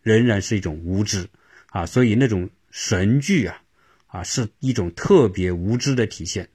[0.00, 1.28] 仍然是一种无知
[1.70, 1.86] 啊。
[1.86, 2.48] 所以那种
[2.78, 3.62] 神剧啊，
[4.06, 6.46] 啊，是一种特别无知的体现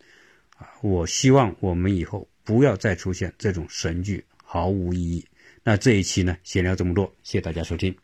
[0.56, 0.70] 啊。
[0.84, 5.26] 我希望我们以后不要再出现这种神剧，毫无意义。
[5.64, 7.96] 那这一期呢，先聊这么多，谢谢大家收听。